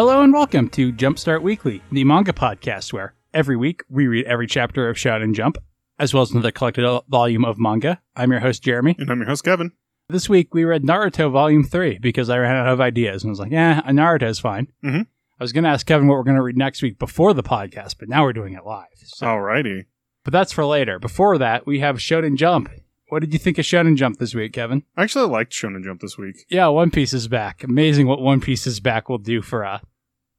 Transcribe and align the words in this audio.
Hello 0.00 0.22
and 0.22 0.32
welcome 0.32 0.70
to 0.70 0.94
Jumpstart 0.94 1.42
Weekly, 1.42 1.82
the 1.92 2.04
manga 2.04 2.32
podcast 2.32 2.90
where 2.90 3.12
every 3.34 3.54
week 3.54 3.82
we 3.90 4.06
read 4.06 4.24
every 4.24 4.46
chapter 4.46 4.88
of 4.88 4.96
Shonen 4.96 5.34
Jump, 5.34 5.58
as 5.98 6.14
well 6.14 6.22
as 6.22 6.30
another 6.30 6.50
collected 6.50 7.02
volume 7.10 7.44
of 7.44 7.58
manga. 7.58 8.00
I'm 8.16 8.30
your 8.30 8.40
host, 8.40 8.62
Jeremy. 8.62 8.96
And 8.98 9.10
I'm 9.10 9.18
your 9.18 9.28
host, 9.28 9.44
Kevin. 9.44 9.72
This 10.08 10.26
week 10.26 10.54
we 10.54 10.64
read 10.64 10.84
Naruto 10.84 11.30
Volume 11.30 11.64
3 11.64 11.98
because 11.98 12.30
I 12.30 12.38
ran 12.38 12.56
out 12.56 12.68
of 12.72 12.80
ideas 12.80 13.22
and 13.22 13.30
was 13.30 13.40
like, 13.40 13.52
yeah, 13.52 13.82
Naruto 13.82 14.26
is 14.26 14.38
fine. 14.38 14.68
Mhm. 14.82 15.02
I 15.38 15.44
was 15.44 15.52
going 15.52 15.64
to 15.64 15.70
ask 15.70 15.86
Kevin 15.86 16.08
what 16.08 16.14
we're 16.14 16.24
going 16.24 16.36
to 16.36 16.42
read 16.42 16.56
next 16.56 16.80
week 16.80 16.98
before 16.98 17.34
the 17.34 17.42
podcast, 17.42 17.96
but 17.98 18.08
now 18.08 18.22
we're 18.22 18.32
doing 18.32 18.54
it 18.54 18.64
live. 18.64 18.86
So, 19.04 19.26
Alrighty. 19.26 19.84
But 20.24 20.32
that's 20.32 20.54
for 20.54 20.64
later. 20.64 20.98
Before 20.98 21.36
that, 21.36 21.66
we 21.66 21.80
have 21.80 21.96
Shonen 21.96 22.36
Jump. 22.38 22.70
What 23.10 23.20
did 23.20 23.34
you 23.34 23.38
think 23.38 23.58
of 23.58 23.66
Shonen 23.66 23.96
Jump 23.96 24.18
this 24.18 24.34
week, 24.34 24.54
Kevin? 24.54 24.84
I 24.96 25.02
actually 25.02 25.28
liked 25.28 25.52
Shonen 25.52 25.84
Jump 25.84 26.00
this 26.00 26.16
week. 26.16 26.46
Yeah, 26.48 26.68
One 26.68 26.90
Piece 26.90 27.12
is 27.12 27.28
back. 27.28 27.62
Amazing 27.62 28.06
what 28.06 28.22
One 28.22 28.40
Piece 28.40 28.66
is 28.66 28.80
back 28.80 29.10
will 29.10 29.18
do 29.18 29.42
for 29.42 29.64
uh, 29.66 29.80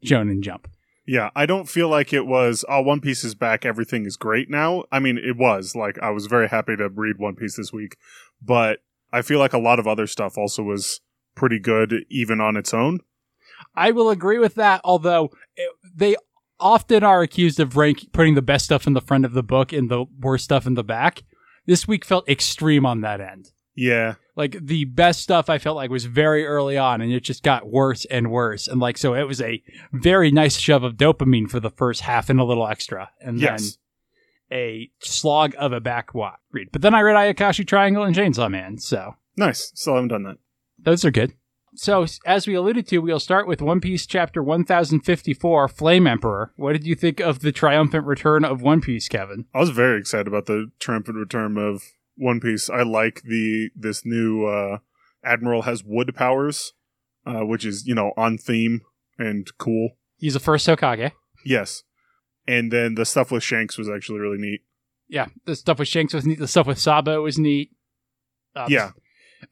Shonen 0.05 0.41
Jump. 0.41 0.67
Yeah, 1.05 1.31
I 1.35 1.45
don't 1.45 1.67
feel 1.67 1.89
like 1.89 2.13
it 2.13 2.25
was, 2.25 2.63
oh, 2.69 2.81
One 2.81 3.01
Piece 3.01 3.23
is 3.23 3.35
back, 3.35 3.65
everything 3.65 4.05
is 4.05 4.17
great 4.17 4.49
now. 4.49 4.83
I 4.91 4.99
mean, 4.99 5.17
it 5.17 5.35
was. 5.35 5.75
Like, 5.75 5.97
I 5.99 6.11
was 6.11 6.27
very 6.27 6.47
happy 6.47 6.75
to 6.77 6.89
read 6.89 7.17
One 7.17 7.35
Piece 7.35 7.57
this 7.57 7.73
week, 7.73 7.97
but 8.41 8.79
I 9.11 9.21
feel 9.21 9.39
like 9.39 9.53
a 9.53 9.59
lot 9.59 9.79
of 9.79 9.87
other 9.87 10.07
stuff 10.07 10.37
also 10.37 10.63
was 10.63 11.01
pretty 11.35 11.59
good, 11.59 12.05
even 12.09 12.39
on 12.39 12.55
its 12.55 12.73
own. 12.73 12.99
I 13.75 13.91
will 13.91 14.09
agree 14.09 14.37
with 14.37 14.55
that, 14.55 14.81
although 14.83 15.31
it, 15.55 15.69
they 15.95 16.15
often 16.59 17.03
are 17.03 17.21
accused 17.21 17.59
of 17.59 17.75
rank 17.75 18.11
putting 18.13 18.35
the 18.35 18.41
best 18.41 18.65
stuff 18.65 18.85
in 18.85 18.93
the 18.93 19.01
front 19.01 19.25
of 19.25 19.33
the 19.33 19.43
book 19.43 19.73
and 19.73 19.89
the 19.89 20.05
worst 20.19 20.45
stuff 20.45 20.67
in 20.67 20.75
the 20.75 20.83
back. 20.83 21.23
This 21.65 21.87
week 21.87 22.05
felt 22.05 22.29
extreme 22.29 22.85
on 22.85 23.01
that 23.01 23.21
end. 23.21 23.51
Yeah. 23.75 24.15
Like 24.35 24.57
the 24.61 24.85
best 24.85 25.21
stuff 25.21 25.49
I 25.49 25.57
felt 25.57 25.75
like 25.75 25.89
was 25.89 26.05
very 26.05 26.45
early 26.45 26.77
on 26.77 27.01
and 27.01 27.11
it 27.11 27.21
just 27.23 27.43
got 27.43 27.69
worse 27.69 28.05
and 28.05 28.31
worse. 28.31 28.67
And 28.67 28.79
like 28.79 28.97
so 28.97 29.13
it 29.13 29.23
was 29.27 29.41
a 29.41 29.61
very 29.91 30.31
nice 30.31 30.57
shove 30.57 30.83
of 30.83 30.95
dopamine 30.95 31.49
for 31.49 31.59
the 31.59 31.69
first 31.69 32.01
half 32.01 32.29
and 32.29 32.39
a 32.39 32.43
little 32.45 32.67
extra. 32.67 33.09
And 33.19 33.39
Yes. 33.39 33.77
then 34.51 34.57
a 34.57 34.91
slog 34.99 35.53
of 35.57 35.73
a 35.73 35.79
back 35.81 36.13
wa- 36.13 36.35
read. 36.51 36.69
But 36.71 36.81
then 36.81 36.93
I 36.95 37.01
read 37.01 37.15
Ayakashi 37.15 37.65
Triangle 37.67 38.03
and 38.03 38.15
Chainsaw 38.15 38.49
Man, 38.49 38.77
so 38.77 39.15
Nice. 39.37 39.71
Still 39.75 39.95
haven't 39.95 40.09
done 40.09 40.23
that. 40.23 40.37
those 40.79 41.03
are 41.05 41.11
good. 41.11 41.33
So, 41.73 42.05
as 42.25 42.47
we 42.47 42.53
alluded 42.53 42.85
to, 42.87 42.97
we'll 42.97 43.17
start 43.21 43.47
with 43.47 43.61
One 43.61 43.79
Piece 43.79 44.05
chapter 44.05 44.43
1054, 44.43 45.69
Flame 45.69 46.05
Emperor. 46.05 46.51
What 46.57 46.73
did 46.73 46.85
you 46.85 46.95
think 46.95 47.21
of 47.21 47.39
the 47.39 47.53
triumphant 47.53 48.05
return 48.05 48.43
of 48.43 48.61
One 48.61 48.81
Piece, 48.81 49.07
Kevin? 49.07 49.45
I 49.55 49.59
was 49.59 49.69
very 49.69 49.97
excited 49.99 50.27
about 50.27 50.47
the 50.47 50.69
triumphant 50.79 51.17
return 51.17 51.57
of 51.57 51.81
One 52.21 52.39
Piece. 52.39 52.69
I 52.69 52.83
like 52.83 53.23
the 53.23 53.69
this 53.75 54.05
new 54.05 54.45
uh, 54.45 54.77
admiral 55.23 55.63
has 55.63 55.83
wood 55.83 56.13
powers, 56.15 56.73
uh, 57.25 57.45
which 57.45 57.65
is 57.65 57.85
you 57.87 57.95
know 57.95 58.13
on 58.15 58.37
theme 58.37 58.81
and 59.17 59.47
cool. 59.57 59.91
He's 60.17 60.33
the 60.35 60.39
first 60.39 60.67
Hokage. 60.67 61.11
Yes, 61.43 61.83
and 62.47 62.71
then 62.71 62.95
the 62.95 63.05
stuff 63.05 63.31
with 63.31 63.43
Shanks 63.43 63.77
was 63.77 63.89
actually 63.89 64.19
really 64.19 64.37
neat. 64.37 64.61
Yeah, 65.09 65.27
the 65.45 65.55
stuff 65.55 65.79
with 65.79 65.87
Shanks 65.87 66.13
was 66.13 66.25
neat. 66.25 66.39
The 66.39 66.47
stuff 66.47 66.67
with 66.67 66.77
Sabo 66.79 67.21
was 67.23 67.39
neat. 67.39 67.71
Uh, 68.55 68.67
yeah, 68.69 68.91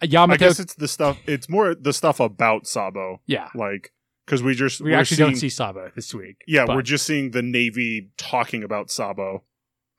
I 0.01 0.37
guess 0.37 0.59
it's 0.59 0.75
the 0.75 0.87
stuff. 0.87 1.17
It's 1.25 1.49
more 1.49 1.73
the 1.73 1.93
stuff 1.93 2.19
about 2.19 2.67
Sabo, 2.67 3.21
yeah, 3.25 3.49
like 3.55 3.91
because 4.25 4.43
we 4.43 4.53
just 4.53 4.79
we 4.81 4.93
actually 4.93 5.17
seeing, 5.17 5.29
don't 5.31 5.39
see 5.39 5.49
Sabo 5.49 5.91
this 5.95 6.13
week. 6.13 6.43
Yeah, 6.47 6.65
but- 6.67 6.75
we're 6.75 6.81
just 6.83 7.05
seeing 7.07 7.31
the 7.31 7.41
Navy 7.41 8.11
talking 8.17 8.63
about 8.63 8.91
Sabo. 8.91 9.43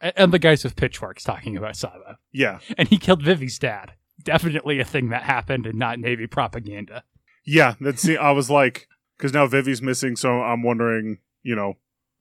And- 0.01 0.33
the 0.33 0.39
guys 0.39 0.65
with 0.65 0.77
pitchforks 0.77 1.25
talking 1.25 1.57
about 1.57 1.77
Sabo, 1.77 2.17
Yeah, 2.33 2.59
and 2.79 2.89
he 2.89 2.99
killed 2.99 3.23
Vivi's 3.23 3.59
dad. 3.59 3.93
Definitely 4.23 4.81
a 4.81 4.85
thing 4.85 5.09
that 5.11 5.23
happened 5.23 5.67
and 5.67 5.79
not 5.79 5.99
Navy 5.99 6.27
propaganda. 6.27 7.05
yeah. 7.45 7.75
That's 7.81 8.03
see, 8.03 8.17
I 8.17 8.33
was 8.33 8.51
like, 8.51 8.87
because 9.17 9.33
now 9.33 9.47
Vivi's 9.47 9.81
missing, 9.81 10.15
so 10.17 10.43
I'm 10.43 10.63
wondering, 10.63 11.19
you 11.43 11.55
know, 11.57 11.75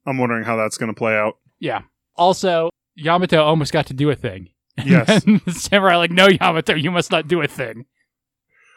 I'm 0.06 0.16
wondering 0.18 0.44
how 0.44 0.56
that's 0.56 0.78
going 0.78 0.92
to 0.92 0.98
play 0.98 1.14
out. 1.14 1.36
Yeah. 1.58 1.82
Also, 2.16 2.70
Yamato 2.94 3.42
almost 3.42 3.72
got 3.72 3.86
to 3.86 3.94
do 3.94 4.08
a 4.10 4.14
thing. 4.14 4.48
Yes. 4.82 5.22
Samurai 5.48 5.96
like, 5.96 6.10
no, 6.10 6.26
Yamato, 6.28 6.74
you 6.74 6.90
must 6.90 7.10
not 7.10 7.28
do 7.28 7.42
a 7.42 7.46
thing. 7.46 7.84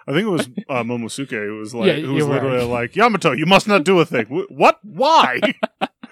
I 0.06 0.12
think 0.12 0.26
it 0.28 0.30
was 0.30 0.48
uh, 0.70 0.84
Momosuke 0.84 1.30
who 1.30 1.60
was 1.60 1.74
like, 1.74 1.88
Yeah, 1.88 2.00
who 2.00 2.14
was 2.14 2.26
you're 2.26 2.28
right. 2.34 2.44
literally 2.44 2.66
like, 2.66 2.96
Yamato, 2.98 3.32
you 3.32 3.46
must 3.46 3.70
not 3.70 3.86
do 3.86 4.00
a 4.02 4.06
thing. 4.06 4.26
What? 4.50 4.80
Why? 4.84 5.40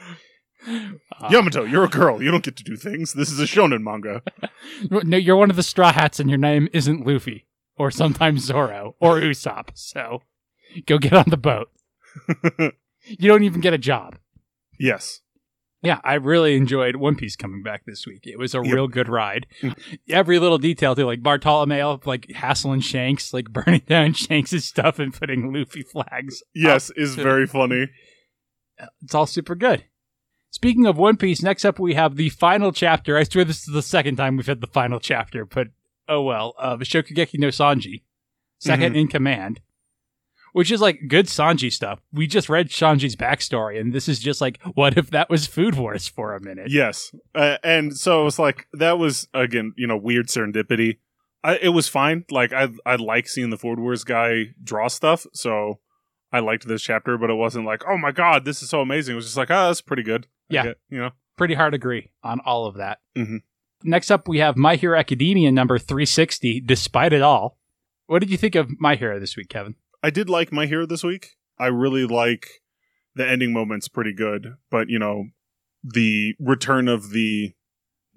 Uh, 0.67 1.27
Yamato, 1.29 1.63
you're 1.63 1.83
a 1.83 1.89
girl. 1.89 2.21
You 2.21 2.31
don't 2.31 2.43
get 2.43 2.55
to 2.57 2.63
do 2.63 2.75
things. 2.75 3.13
This 3.13 3.31
is 3.31 3.39
a 3.39 3.45
shonen 3.45 3.81
manga. 3.81 4.21
No, 4.91 5.17
you're 5.17 5.35
one 5.37 5.49
of 5.49 5.55
the 5.55 5.63
Straw 5.63 5.91
Hats, 5.91 6.19
and 6.19 6.29
your 6.29 6.37
name 6.39 6.67
isn't 6.73 7.05
Luffy, 7.05 7.45
or 7.77 7.89
sometimes 7.91 8.43
Zoro, 8.45 8.95
or 8.99 9.15
Usopp. 9.21 9.69
So 9.73 10.23
go 10.85 10.97
get 10.97 11.13
on 11.13 11.25
the 11.29 11.37
boat. 11.37 11.69
You 13.03 13.27
don't 13.29 13.41
even 13.43 13.61
get 13.61 13.73
a 13.73 13.79
job. 13.79 14.17
yes. 14.79 15.21
Yeah, 15.83 15.99
I 16.03 16.13
really 16.13 16.55
enjoyed 16.55 16.97
One 16.97 17.15
Piece 17.15 17.35
coming 17.35 17.63
back 17.63 17.85
this 17.87 18.05
week. 18.05 18.27
It 18.27 18.37
was 18.37 18.53
a 18.53 18.59
Yep. 18.63 18.71
real 18.71 18.87
good 18.87 19.09
ride. 19.09 19.47
Every 20.07 20.37
little 20.37 20.59
detail, 20.59 20.93
too, 20.95 21.05
like 21.07 21.23
Bartolomeo, 21.23 21.99
like 22.05 22.29
hassling 22.31 22.81
Shanks, 22.81 23.33
like 23.33 23.49
burning 23.49 23.81
down 23.87 24.13
Shanks' 24.13 24.63
stuff 24.63 24.99
and 24.99 25.11
putting 25.11 25.51
Luffy 25.51 25.81
flags. 25.81 26.43
Yes, 26.53 26.91
is 26.95 27.15
very 27.15 27.47
funny. 27.47 27.87
It's 29.01 29.15
all 29.15 29.25
super 29.25 29.55
good. 29.55 29.85
Speaking 30.51 30.85
of 30.85 30.97
One 30.97 31.15
Piece, 31.15 31.41
next 31.41 31.63
up 31.63 31.79
we 31.79 31.93
have 31.93 32.17
the 32.17 32.27
final 32.29 32.73
chapter. 32.73 33.17
I 33.17 33.23
swear 33.23 33.45
this 33.45 33.67
is 33.67 33.73
the 33.73 33.81
second 33.81 34.17
time 34.17 34.35
we've 34.35 34.45
had 34.45 34.59
the 34.59 34.67
final 34.67 34.99
chapter, 34.99 35.45
but 35.45 35.69
oh 36.09 36.21
well. 36.21 36.53
Uh, 36.59 36.73
of 36.73 36.81
Shokugeki 36.81 37.39
no 37.39 37.47
Sanji, 37.47 38.03
2nd 38.61 38.77
mm-hmm. 38.77 38.95
in 38.95 39.07
command, 39.07 39.61
which 40.51 40.69
is 40.69 40.81
like 40.81 41.07
good 41.07 41.27
Sanji 41.27 41.71
stuff. 41.71 42.01
We 42.11 42.27
just 42.27 42.49
read 42.49 42.67
Sanji's 42.67 43.15
backstory, 43.15 43.79
and 43.79 43.93
this 43.93 44.09
is 44.09 44.19
just 44.19 44.41
like, 44.41 44.61
what 44.73 44.97
if 44.97 45.09
that 45.11 45.29
was 45.29 45.47
Food 45.47 45.75
Wars 45.75 46.09
for 46.09 46.35
a 46.35 46.41
minute? 46.41 46.69
Yes, 46.69 47.15
uh, 47.33 47.57
and 47.63 47.97
so 47.97 48.21
it 48.21 48.25
was 48.25 48.37
like 48.37 48.67
that 48.73 48.99
was 48.99 49.29
again, 49.33 49.73
you 49.77 49.87
know, 49.87 49.97
weird 49.97 50.27
serendipity. 50.27 50.97
I, 51.45 51.59
it 51.59 51.69
was 51.69 51.87
fine. 51.87 52.25
Like 52.29 52.51
I, 52.51 52.67
I 52.85 52.97
like 52.97 53.29
seeing 53.29 53.51
the 53.51 53.57
Food 53.57 53.79
Wars 53.79 54.03
guy 54.03 54.53
draw 54.61 54.89
stuff, 54.89 55.25
so 55.33 55.79
I 56.33 56.41
liked 56.41 56.67
this 56.67 56.81
chapter. 56.81 57.17
But 57.17 57.29
it 57.29 57.35
wasn't 57.35 57.65
like, 57.65 57.83
oh 57.87 57.97
my 57.97 58.11
god, 58.11 58.43
this 58.43 58.61
is 58.61 58.69
so 58.69 58.81
amazing. 58.81 59.13
It 59.13 59.15
was 59.15 59.25
just 59.25 59.37
like, 59.37 59.49
oh, 59.49 59.67
that's 59.67 59.79
pretty 59.79 60.03
good. 60.03 60.27
Yeah. 60.53 60.63
get- 60.63 60.77
you 60.89 60.99
know, 60.99 61.11
Pretty 61.37 61.53
hard 61.55 61.71
to 61.73 61.75
agree 61.77 62.11
on 62.23 62.39
all 62.41 62.65
of 62.67 62.75
that. 62.75 62.99
Mhm. 63.17 63.41
Next 63.83 64.11
up, 64.11 64.27
we 64.27 64.37
have 64.39 64.57
My 64.57 64.75
Hero 64.75 64.97
Academia 64.99 65.51
number 65.51 65.79
360, 65.79 66.59
Despite 66.61 67.13
It 67.13 67.21
All. 67.23 67.57
What 68.05 68.19
did 68.19 68.29
you 68.29 68.37
think 68.37 68.53
of 68.55 68.79
My 68.79 68.95
Hero 68.95 69.19
this 69.19 69.35
week, 69.35 69.49
Kevin? 69.49 69.75
I 70.03 70.09
did 70.11 70.29
like 70.29 70.51
my 70.51 70.65
hero 70.65 70.85
this 70.85 71.03
week. 71.03 71.37
I 71.57 71.67
really 71.67 72.05
like 72.05 72.61
the 73.15 73.27
ending 73.27 73.53
moment's 73.53 73.87
pretty 73.87 74.13
good, 74.13 74.55
but 74.69 74.89
you 74.89 74.99
know, 74.99 75.25
the 75.83 76.35
return 76.39 76.87
of 76.87 77.11
the 77.11 77.53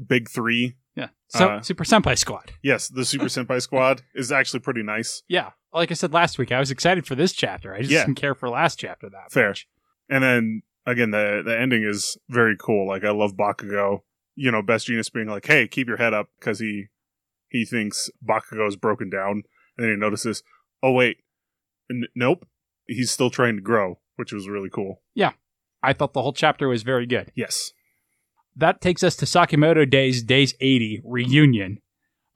big 0.04 0.28
three. 0.28 0.74
Yeah. 0.94 1.08
So, 1.28 1.48
Uh, 1.48 1.62
Super 1.62 1.84
Senpai 1.84 2.16
Squad. 2.18 2.52
Yes, 2.62 2.88
the 2.88 3.04
Super 3.04 3.24
Senpai 3.26 3.60
Squad 3.62 4.02
is 4.14 4.30
actually 4.32 4.60
pretty 4.60 4.82
nice. 4.82 5.22
Yeah. 5.28 5.50
Like 5.72 5.90
I 5.90 5.94
said 5.94 6.12
last 6.12 6.38
week, 6.38 6.52
I 6.52 6.58
was 6.58 6.70
excited 6.70 7.06
for 7.06 7.14
this 7.14 7.32
chapter. 7.32 7.74
I 7.74 7.80
just 7.80 7.90
Yeah. 7.90 8.04
didn't 8.04 8.16
care 8.16 8.34
for 8.34 8.48
last 8.48 8.78
chapter 8.78 9.08
that 9.10 9.30
Fair. 9.32 9.48
much. 9.50 9.68
And 10.08 10.22
then 10.22 10.62
again, 10.86 11.10
the 11.10 11.42
the 11.44 11.58
ending 11.58 11.82
is 11.84 12.16
very 12.28 12.56
cool. 12.58 12.86
Like 12.86 13.04
I 13.04 13.10
love 13.10 13.36
Bakugo. 13.36 14.00
You 14.36 14.50
know, 14.50 14.62
Best 14.62 14.88
Jeanist 14.88 15.12
being 15.12 15.28
like, 15.28 15.46
"Hey, 15.46 15.68
keep 15.68 15.86
your 15.86 15.96
head 15.98 16.12
up," 16.14 16.28
because 16.38 16.58
he 16.58 16.86
he 17.48 17.64
thinks 17.64 18.10
Bakugo 18.26 18.66
is 18.66 18.76
broken 18.76 19.08
down, 19.10 19.42
and 19.76 19.84
then 19.84 19.90
he 19.90 19.96
notices, 19.96 20.42
"Oh 20.82 20.92
wait, 20.92 21.18
N- 21.90 22.06
nope, 22.16 22.46
he's 22.86 23.10
still 23.10 23.30
trying 23.30 23.56
to 23.56 23.62
grow," 23.62 24.00
which 24.16 24.32
was 24.32 24.48
really 24.48 24.70
cool. 24.70 25.02
Yeah, 25.14 25.32
I 25.82 25.92
thought 25.92 26.14
the 26.14 26.22
whole 26.22 26.32
chapter 26.32 26.66
was 26.68 26.82
very 26.82 27.06
good. 27.06 27.30
Yes, 27.36 27.72
That 28.56 28.80
takes 28.80 29.02
us 29.04 29.14
to 29.16 29.24
Sakamoto 29.24 29.88
Days 29.88 30.22
Days 30.22 30.54
80 30.60 31.00
reunion, 31.04 31.78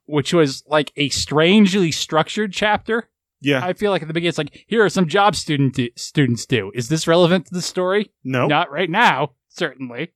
which 0.06 0.32
was 0.32 0.62
like 0.68 0.92
a 0.96 1.08
strangely 1.08 1.90
structured 1.92 2.52
chapter. 2.52 3.08
Yeah, 3.40 3.64
I 3.64 3.72
feel 3.72 3.90
like 3.90 4.02
at 4.02 4.08
the 4.08 4.14
beginning 4.14 4.30
it's 4.30 4.38
like, 4.38 4.64
here 4.66 4.84
are 4.84 4.88
some 4.88 5.06
jobs 5.08 5.38
student 5.38 5.78
students 5.96 6.46
do. 6.46 6.72
Is 6.74 6.88
this 6.88 7.06
relevant 7.06 7.46
to 7.46 7.54
the 7.54 7.62
story? 7.62 8.12
no, 8.24 8.46
Not 8.46 8.70
right 8.70 8.90
now, 8.90 9.32
certainly. 9.48 10.12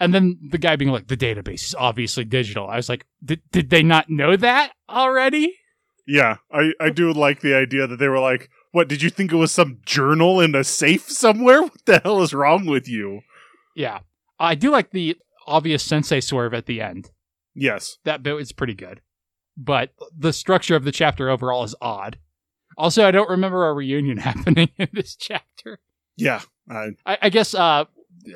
And 0.00 0.14
then 0.14 0.38
the 0.50 0.56
guy 0.58 0.76
being 0.76 0.90
like, 0.90 1.08
the 1.08 1.16
database 1.16 1.64
is 1.66 1.74
obviously 1.78 2.24
digital. 2.24 2.66
I 2.68 2.76
was 2.76 2.88
like, 2.88 3.06
did, 3.22 3.42
did 3.52 3.68
they 3.70 3.82
not 3.82 4.08
know 4.08 4.34
that 4.36 4.72
already? 4.88 5.56
yeah. 6.06 6.36
I 6.52 6.72
I 6.80 6.90
do 6.90 7.12
like 7.12 7.40
the 7.40 7.54
idea 7.54 7.86
that 7.86 7.96
they 7.98 8.08
were 8.08 8.20
like, 8.20 8.50
"What 8.72 8.88
did 8.88 9.02
you 9.02 9.08
think 9.10 9.32
it 9.32 9.36
was 9.36 9.52
some 9.52 9.80
journal 9.86 10.40
in 10.40 10.54
a 10.54 10.62
safe 10.64 11.10
somewhere? 11.10 11.62
What 11.68 11.84
the 11.86 11.98
hell 12.00 12.22
is 12.22 12.32
wrong 12.34 12.66
with 12.66 12.88
you?" 12.88 13.20
Yeah. 13.74 14.00
I 14.38 14.54
do 14.54 14.70
like 14.70 14.90
the 14.90 15.16
obvious 15.46 15.82
sensei 15.82 16.20
swerve 16.20 16.54
at 16.54 16.66
the 16.66 16.80
end. 16.80 17.10
Yes, 17.54 17.98
That 18.04 18.22
bit 18.22 18.34
is 18.40 18.52
pretty 18.52 18.74
good. 18.74 19.00
But 19.56 19.90
the 20.16 20.32
structure 20.32 20.74
of 20.76 20.84
the 20.84 20.92
chapter 20.92 21.30
overall 21.30 21.62
is 21.64 21.74
odd. 21.80 22.18
Also, 22.76 23.06
I 23.06 23.10
don't 23.10 23.28
remember 23.30 23.66
a 23.68 23.72
reunion 23.72 24.16
happening 24.30 24.68
in 24.78 24.88
this 24.92 25.16
chapter. 25.16 25.78
yeah, 26.16 26.40
I 26.70 26.90
I, 27.06 27.18
I 27.22 27.28
guess 27.30 27.54
uh 27.54 27.84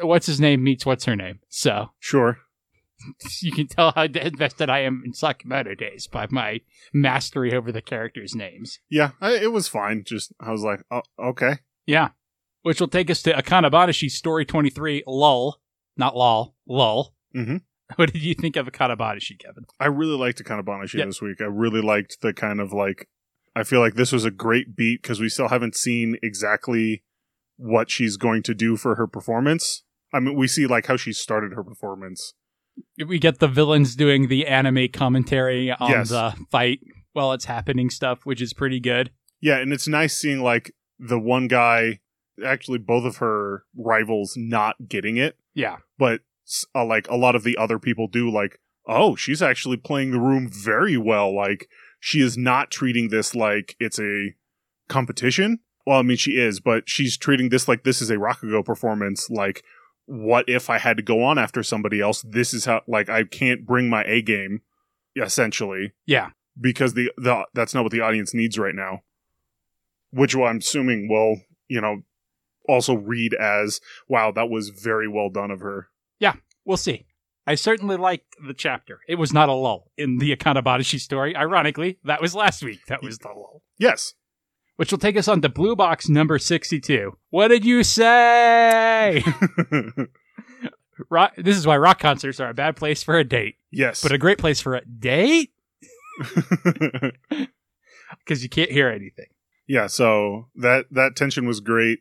what's 0.02 0.26
his 0.26 0.40
name 0.40 0.62
meets 0.64 0.84
what's 0.86 1.04
her 1.06 1.16
name. 1.16 1.40
So 1.48 1.90
sure. 1.98 2.38
you 3.42 3.52
can 3.52 3.68
tell 3.68 3.92
how 3.94 4.02
invested 4.04 4.68
I 4.68 4.80
am 4.80 5.02
in 5.06 5.12
Sakamoto 5.12 5.78
Days 5.78 6.08
by 6.08 6.26
my 6.30 6.60
mastery 6.92 7.54
over 7.54 7.70
the 7.70 7.80
characters' 7.80 8.34
names. 8.34 8.80
Yeah, 8.90 9.12
I, 9.20 9.34
it 9.36 9.52
was 9.52 9.68
fine. 9.68 10.02
Just 10.04 10.32
I 10.40 10.50
was 10.50 10.62
like, 10.62 10.80
oh, 10.90 11.02
okay. 11.22 11.58
Yeah. 11.86 12.08
which 12.62 12.80
will 12.80 12.88
take 12.88 13.08
us 13.08 13.22
to 13.22 13.32
Akane 13.32 13.70
Banashi 13.70 14.10
story 14.10 14.44
23, 14.44 15.04
lull, 15.06 15.60
not 15.96 16.16
lol, 16.16 16.56
lull. 16.66 17.14
Mhm. 17.36 17.62
What 17.96 18.12
did 18.12 18.20
you 18.22 18.34
think 18.34 18.56
of 18.56 18.66
Akane 18.66 18.96
Banashi, 18.98 19.38
Kevin? 19.38 19.64
I 19.80 19.86
really 19.86 20.16
liked 20.18 20.42
Akane 20.44 20.62
Banashi 20.64 20.94
Yeah. 20.94 21.06
this 21.06 21.22
week. 21.22 21.40
I 21.40 21.44
really 21.44 21.80
liked 21.80 22.20
the 22.20 22.32
kind 22.34 22.60
of 22.60 22.72
like. 22.72 23.08
I 23.58 23.64
feel 23.64 23.80
like 23.80 23.94
this 23.94 24.12
was 24.12 24.24
a 24.24 24.30
great 24.30 24.76
beat 24.76 25.02
because 25.02 25.20
we 25.20 25.28
still 25.28 25.48
haven't 25.48 25.74
seen 25.74 26.16
exactly 26.22 27.02
what 27.56 27.90
she's 27.90 28.16
going 28.16 28.42
to 28.44 28.54
do 28.54 28.76
for 28.76 28.94
her 28.94 29.06
performance. 29.06 29.82
I 30.12 30.20
mean, 30.20 30.36
we 30.36 30.46
see 30.46 30.66
like 30.66 30.86
how 30.86 30.96
she 30.96 31.12
started 31.12 31.52
her 31.54 31.64
performance. 31.64 32.34
We 33.04 33.18
get 33.18 33.40
the 33.40 33.48
villains 33.48 33.96
doing 33.96 34.28
the 34.28 34.46
anime 34.46 34.88
commentary 34.92 35.72
on 35.72 35.90
Yes. 35.90 36.10
the 36.10 36.34
fight 36.50 36.80
while 37.12 37.32
it's 37.32 37.46
happening 37.46 37.90
stuff, 37.90 38.24
which 38.24 38.40
is 38.40 38.52
pretty 38.52 38.78
good. 38.80 39.10
Yeah, 39.40 39.58
and 39.58 39.72
it's 39.72 39.88
nice 39.88 40.16
seeing 40.16 40.40
like 40.42 40.72
the 40.98 41.18
one 41.18 41.48
guy, 41.48 41.98
actually 42.44 42.78
both 42.78 43.04
of 43.04 43.16
her 43.16 43.64
rivals, 43.76 44.34
not 44.36 44.76
getting 44.88 45.16
it, 45.16 45.36
Yeah. 45.54 45.78
but 45.98 46.20
uh, 46.74 46.84
like 46.84 47.08
a 47.10 47.16
lot 47.16 47.34
of 47.34 47.42
the 47.42 47.56
other 47.56 47.78
people 47.80 48.06
do. 48.06 48.30
Like, 48.30 48.60
oh, 48.86 49.16
she's 49.16 49.42
actually 49.42 49.76
playing 49.76 50.12
the 50.12 50.20
room 50.20 50.48
very 50.48 50.96
well. 50.96 51.34
Like, 51.34 51.68
she 52.00 52.20
is 52.20 52.36
not 52.36 52.70
treating 52.70 53.08
this 53.08 53.34
like 53.34 53.76
it's 53.80 53.98
a 53.98 54.34
competition. 54.88 55.60
Well, 55.86 55.98
I 55.98 56.02
mean, 56.02 56.16
she 56.16 56.32
is, 56.32 56.60
but 56.60 56.88
she's 56.88 57.16
treating 57.16 57.48
this 57.48 57.66
like 57.68 57.84
this 57.84 58.02
is 58.02 58.10
a 58.10 58.16
Rakugo 58.16 58.64
performance. 58.64 59.30
Like, 59.30 59.62
what 60.06 60.44
if 60.48 60.68
I 60.70 60.78
had 60.78 60.96
to 60.98 61.02
go 61.02 61.22
on 61.22 61.38
after 61.38 61.62
somebody 61.62 62.00
else? 62.00 62.22
This 62.28 62.52
is 62.54 62.64
how, 62.66 62.82
like, 62.86 63.08
I 63.08 63.24
can't 63.24 63.66
bring 63.66 63.88
my 63.88 64.04
A 64.04 64.20
game, 64.22 64.60
essentially 65.16 65.92
Yeah. 66.06 66.30
because 66.60 66.94
the, 66.94 67.10
the 67.16 67.46
that's 67.54 67.74
not 67.74 67.82
what 67.84 67.92
the 67.92 68.00
audience 68.00 68.34
needs 68.34 68.58
right 68.58 68.74
now. 68.74 69.02
Which 70.10 70.34
I'm 70.34 70.58
assuming 70.58 71.08
will, 71.08 71.40
you 71.68 71.80
know, 71.80 72.02
also 72.68 72.94
read 72.94 73.34
as, 73.34 73.80
wow, 74.08 74.30
that 74.32 74.48
was 74.50 74.70
very 74.70 75.08
well 75.08 75.28
done 75.30 75.50
of 75.50 75.60
her. 75.60 75.88
Yeah, 76.18 76.34
we'll 76.64 76.76
see. 76.78 77.06
I 77.48 77.54
certainly 77.54 77.96
liked 77.96 78.36
the 78.46 78.52
chapter. 78.52 79.00
It 79.08 79.14
was 79.14 79.32
not 79.32 79.48
a 79.48 79.54
lull 79.54 79.90
in 79.96 80.18
the 80.18 80.36
Akane 80.36 80.62
Banashi 80.62 81.00
story. 81.00 81.34
Ironically, 81.34 81.98
that 82.04 82.20
was 82.20 82.34
last 82.34 82.62
week. 82.62 82.84
That 82.88 83.02
was 83.02 83.16
the 83.16 83.28
lull. 83.28 83.62
Yes. 83.78 84.12
Which 84.76 84.90
will 84.90 84.98
take 84.98 85.16
us 85.16 85.28
on 85.28 85.40
to 85.40 85.48
Blue 85.48 85.74
Box 85.74 86.10
number 86.10 86.38
62. 86.38 87.16
What 87.30 87.48
did 87.48 87.64
you 87.64 87.84
say? 87.84 89.24
rock, 91.08 91.32
this 91.38 91.56
is 91.56 91.66
why 91.66 91.78
rock 91.78 91.98
concerts 91.98 92.38
are 92.38 92.50
a 92.50 92.54
bad 92.54 92.76
place 92.76 93.02
for 93.02 93.16
a 93.18 93.24
date, 93.24 93.56
yes. 93.70 94.02
but 94.02 94.12
a 94.12 94.18
great 94.18 94.36
place 94.36 94.60
for 94.60 94.74
a 94.74 94.84
date 94.84 95.52
because 98.18 98.42
you 98.42 98.50
can't 98.50 98.70
hear 98.70 98.90
anything. 98.90 99.28
yeah, 99.66 99.86
so 99.86 100.48
that 100.54 100.84
that 100.90 101.16
tension 101.16 101.46
was 101.46 101.60
great 101.60 102.00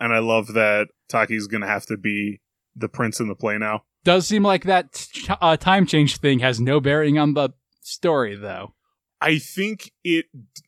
and 0.00 0.12
I 0.12 0.18
love 0.18 0.54
that 0.54 0.88
Taki's 1.08 1.46
going 1.46 1.60
to 1.60 1.68
have 1.68 1.86
to 1.86 1.96
be 1.96 2.40
the 2.74 2.88
prince 2.88 3.20
in 3.20 3.28
the 3.28 3.36
play 3.36 3.58
now. 3.58 3.84
Does 4.04 4.26
seem 4.26 4.42
like 4.42 4.64
that 4.64 4.92
ch- 4.92 5.28
uh, 5.40 5.56
time 5.56 5.86
change 5.86 6.16
thing 6.18 6.38
has 6.38 6.60
no 6.60 6.80
bearing 6.80 7.18
on 7.18 7.34
the 7.34 7.50
story, 7.80 8.36
though. 8.36 8.74
I 9.20 9.38
think 9.38 9.90
it 10.04 10.26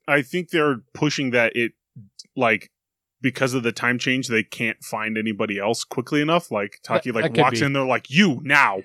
I 0.09 0.23
think 0.23 0.50
they're 0.50 0.79
pushing 0.94 1.31
that 1.31 1.55
it 1.55 1.73
like 2.37 2.71
because 3.23 3.55
of 3.55 3.62
the 3.62 3.73
time 3.73 3.99
change 3.99 4.29
they 4.29 4.43
can't 4.43 4.82
find 4.82 5.17
anybody 5.17 5.59
else 5.59 5.85
quickly 5.85 6.21
enough 6.21 6.50
like 6.50 6.81
Taki 6.82 7.11
That- 7.11 7.21
like 7.23 7.35
that 7.35 7.41
walks 7.43 7.61
in 7.61 7.73
they're 7.75 7.85
like 7.85 8.11
you 8.11 8.41
now 8.43 8.82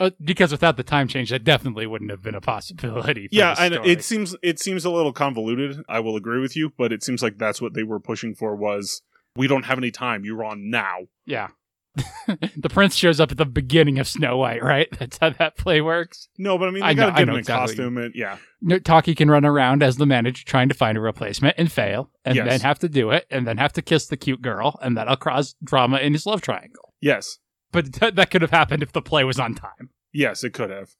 Uh, 0.00 0.10
because 0.24 0.50
without 0.50 0.76
the 0.76 0.82
time 0.82 1.06
change, 1.08 1.30
that 1.30 1.44
definitely 1.44 1.86
wouldn't 1.86 2.10
have 2.10 2.22
been 2.22 2.34
a 2.34 2.40
possibility. 2.40 3.28
For 3.28 3.34
yeah 3.34 3.54
and 3.58 3.74
it 3.84 4.02
seems 4.02 4.34
it 4.42 4.58
seems 4.58 4.84
a 4.84 4.90
little 4.90 5.12
convoluted 5.12 5.82
I 5.88 6.00
will 6.00 6.16
agree 6.16 6.40
with 6.40 6.56
you 6.56 6.72
but 6.78 6.92
it 6.92 7.02
seems 7.02 7.22
like 7.22 7.36
that's 7.38 7.60
what 7.60 7.74
they 7.74 7.82
were 7.82 8.00
pushing 8.00 8.34
for 8.34 8.56
was 8.56 9.02
we 9.36 9.46
don't 9.46 9.64
have 9.64 9.78
any 9.78 9.90
time 9.90 10.24
you're 10.24 10.44
on 10.44 10.70
now 10.70 11.00
yeah. 11.26 11.48
the 12.56 12.68
prince 12.70 12.94
shows 12.94 13.20
up 13.20 13.30
at 13.30 13.36
the 13.36 13.44
beginning 13.44 13.98
of 13.98 14.08
Snow 14.08 14.38
White, 14.38 14.62
right? 14.62 14.88
That's 14.98 15.18
how 15.18 15.30
that 15.30 15.56
play 15.56 15.80
works. 15.80 16.28
no 16.38 16.56
but 16.58 16.68
I 16.68 16.70
mean 16.70 16.80
they 16.80 16.86
I 16.86 16.92
know- 16.94 17.08
I 17.08 17.18
know 17.18 17.22
him 17.22 17.28
in 17.30 17.36
exactly. 17.40 17.66
costume 17.76 17.98
and 17.98 18.14
yeah 18.14 18.38
No, 18.60 18.78
Taki 18.78 19.14
can 19.14 19.30
run 19.30 19.44
around 19.44 19.82
as 19.82 19.96
the 19.96 20.06
manager 20.06 20.44
trying 20.44 20.68
to 20.70 20.74
find 20.74 20.96
a 20.96 21.00
replacement 21.00 21.56
and 21.58 21.70
fail, 21.70 22.10
and 22.24 22.36
Yes. 22.36 22.48
then 22.48 22.60
have 22.60 22.78
to 22.80 22.88
do 22.88 23.10
it, 23.10 23.26
and 23.30 23.46
then 23.46 23.58
have 23.58 23.72
to 23.74 23.82
kiss 23.82 24.06
the 24.06 24.16
cute 24.16 24.40
girl, 24.42 24.78
and 24.82 24.96
that'll 24.96 25.16
cause 25.16 25.54
drama 25.62 25.98
in 25.98 26.12
his 26.14 26.24
love 26.26 26.40
triangle. 26.40 26.94
yes 27.00 27.38
But 27.72 27.92
th- 28.00 28.14
that 28.14 28.30
could 28.30 28.42
have 28.42 28.50
happened 28.52 28.82
if 28.82 28.92
the 28.92 29.02
play 29.02 29.24
was 29.24 29.38
on 29.38 29.54
time. 29.54 29.90
yes 30.12 30.44
it 30.44 30.50
could 30.54 30.70
have 30.70 30.90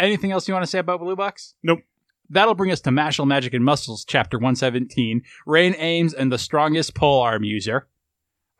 Anything 0.00 0.32
else 0.32 0.48
you 0.48 0.54
want 0.54 0.64
to 0.64 0.70
say 0.70 0.78
about 0.80 1.00
Blue 1.00 1.14
Box? 1.14 1.54
Nope. 1.62 1.80
That'll 2.28 2.54
bring 2.54 2.72
us 2.72 2.80
to 2.80 2.90
Mashle 2.90 3.26
Magic 3.26 3.52
and 3.54 3.62
Muscles, 3.64 4.04
Chapter 4.06 4.38
117. 4.38 5.22
Rayne 5.46 5.74
Ames 5.76 6.14
and 6.14 6.32
the 6.32 6.38
Strongest 6.38 6.94
Pole 6.94 7.20
Arm 7.20 7.44
User. 7.44 7.86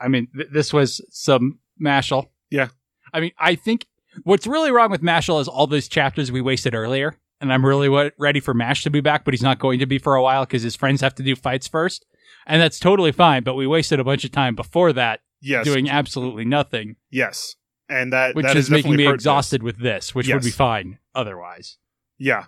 I 0.03 0.09
mean, 0.09 0.29
th- 0.35 0.49
this 0.53 0.73
was 0.73 1.01
some 1.11 1.59
Mashle. 1.81 2.27
Yeah. 2.51 2.69
I 3.13 3.21
mean, 3.21 3.33
I 3.39 3.55
think 3.55 3.87
what's 4.25 4.47
really 4.47 4.71
wrong 4.71 4.91
with 4.91 5.03
Mashle 5.03 5.41
is 5.41 5.49
all 5.49 5.67
those 5.67 5.89
chapters 5.89 6.33
we 6.33 6.41
wasted 6.41 6.75
earlier. 6.75 7.17
And 7.41 7.53
I'm 7.53 7.65
really 7.67 7.89
wa- 7.89 8.11
ready 8.19 8.41
for 8.41 8.55
Mash 8.55 8.85
to 8.85 8.91
be 8.91 9.01
back, 9.01 9.25
but 9.25 9.35
he's 9.35 9.43
not 9.43 9.59
going 9.59 9.79
to 9.81 9.87
be 9.87 9.99
for 9.99 10.15
a 10.15 10.23
while 10.23 10.45
because 10.45 10.63
his 10.63 10.77
friends 10.77 11.01
have 11.01 11.15
to 11.17 11.23
do 11.23 11.35
fights 11.35 11.67
first. 11.69 12.07
And 12.47 12.61
that's 12.61 12.79
totally 12.79 13.13
fine, 13.13 13.43
but 13.43 13.55
we 13.55 13.67
wasted 13.67 14.01
a 14.01 14.05
bunch 14.05 14.25
of 14.25 14.33
time 14.33 14.55
before 14.55 14.93
that 14.95 15.21
yes 15.41 15.65
doing 15.65 15.89
absolutely 15.91 16.45
nothing, 16.45 16.97
yes 17.11 17.57
and 17.89 18.13
that 18.13 18.35
which 18.37 18.47
that 18.47 18.57
is 18.57 18.67
has 18.67 18.71
making 18.71 18.95
me 18.97 19.05
hurt 19.05 19.13
this. 19.13 19.23
exhausted 19.23 19.63
with 19.63 19.79
this, 19.79 20.15
which 20.15 20.29
would 20.29 20.43
be 20.43 20.51
fine 20.51 20.99
otherwise. 21.15 21.79
yeah 22.19 22.45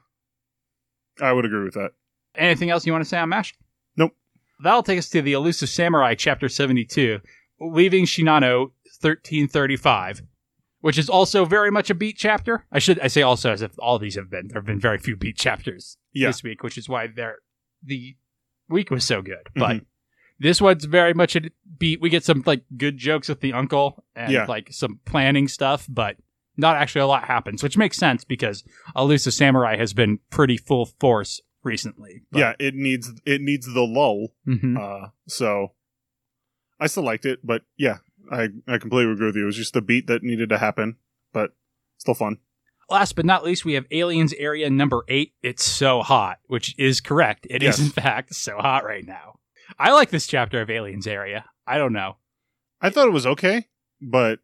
I 1.21 1.33
would 1.33 1.45
agree 1.45 1.65
with 1.65 1.75
that 1.75 1.91
Anything 2.37 2.71
else 2.71 2.85
you 2.87 2.93
want 2.93 3.03
to 3.05 3.09
say 3.09 3.19
on 3.19 3.29
MASH? 3.29 3.55
Nope. 3.97 4.12
That'll 4.62 4.83
take 4.83 4.99
us 4.99 5.09
to 5.11 5.23
the 5.23 5.33
Elusive 5.35 5.69
Samurai, 5.69 6.14
Chapter 6.14 6.49
72, 6.49 7.21
leaving 7.61 8.04
Shinano 8.04 8.70
1335, 9.00 10.23
which 10.80 10.99
is 10.99 11.08
also 11.08 11.44
very 11.44 11.70
much 11.70 11.90
a 11.90 11.94
beat 11.94 12.16
chapter. 12.18 12.64
I 12.73 12.78
should 12.78 12.99
I 13.00 13.08
say 13.08 13.23
also 13.23 13.52
as 13.52 13.62
if 13.62 13.73
all 13.78 13.99
these 13.99 14.16
have 14.16 14.30
been. 14.30 14.49
There 14.49 14.61
have 14.61 14.66
been 14.66 14.80
very 14.80 14.99
few 14.99 15.16
beat 15.16 15.37
chapters 15.37 15.96
Yeah. 16.12 16.28
this 16.28 16.42
week, 16.42 16.62
which 16.62 16.76
is 16.78 16.88
why 16.88 17.06
they're, 17.06 17.38
the 17.82 18.16
week 18.68 18.90
was 18.90 19.04
so 19.04 19.23
good. 19.23 19.46
Mm-hmm. 19.56 19.61
But 19.61 19.80
this 20.38 20.61
one's 20.61 20.84
very 20.84 21.14
much 21.14 21.37
a 21.37 21.42
beat. 21.78 22.00
We 22.00 22.11
get 22.11 22.25
some 22.25 22.42
like 22.46 22.64
good 22.76 22.96
jokes 22.99 23.28
with 23.28 23.40
the 23.40 23.52
uncle 23.52 24.04
and 24.14 24.32
Yeah. 24.32 24.46
like 24.46 24.68
some 24.73 25.00
planning 25.04 25.49
stuff, 25.49 25.87
but 25.88 26.16
not 26.56 26.76
actually 26.76 27.00
a 27.02 27.06
lot 27.06 27.25
happens, 27.25 27.62
which 27.62 27.76
makes 27.76 27.96
sense 27.96 28.25
because 28.25 28.62
Elusive 28.96 29.34
Samurai 29.34 29.76
has 29.76 29.92
been 29.92 30.18
pretty 30.30 30.56
full 30.56 30.87
force 30.87 31.40
recently. 31.62 32.23
But- 32.30 32.38
yeah 32.38 32.52
it 32.58 32.75
needs 32.75 33.11
it 33.25 33.40
needs 33.40 33.66
the 33.73 33.80
lull 33.82 34.34
Mhm. 34.46 34.76
Uh, 34.78 35.08
so 35.26 35.73
I 36.85 36.87
still 36.87 37.03
liked 37.03 37.25
it, 37.25 37.41
but 37.43 37.62
yeah, 37.79 37.99
I 38.31 38.49
I 38.69 38.76
completely 38.76 39.11
agree 39.12 39.26
with 39.26 39.37
you. 39.37 39.45
It 39.45 39.47
was 39.47 39.57
just 39.57 39.73
the 39.73 39.81
beat 39.81 40.07
that 40.09 40.23
needed 40.23 40.50
to 40.50 40.59
happen, 40.59 40.97
but 41.33 41.53
still 41.97 42.12
fun. 42.12 42.37
Last 42.91 43.17
but 43.17 43.25
not 43.25 43.43
least, 43.43 43.64
we 43.64 43.73
have 43.73 43.87
Aliens 43.91 44.35
Area 44.35 44.69
number 44.69 45.03
eight. 45.09 45.33
It's 45.43 45.64
so 45.64 46.03
hot, 46.03 46.41
which 46.47 46.75
is 46.79 47.00
correct. 47.00 47.47
It 47.49 47.62
is 47.62 47.79
Yes. 47.79 47.81
in 47.81 47.88
fact 47.91 48.35
so 48.35 48.59
hot 48.59 48.85
right 48.85 49.07
now. 49.07 49.38
I 49.79 49.93
like 49.93 50.11
this 50.11 50.26
chapter 50.26 50.61
of 50.61 50.69
Aliens 50.69 51.07
Area. 51.07 51.47
I 51.67 51.79
don't 51.79 51.95
know. 51.95 52.19
I 52.83 52.91
thought 52.91 53.09
it 53.09 53.12
was 53.12 53.26
okay, 53.26 53.69
but 54.03 54.41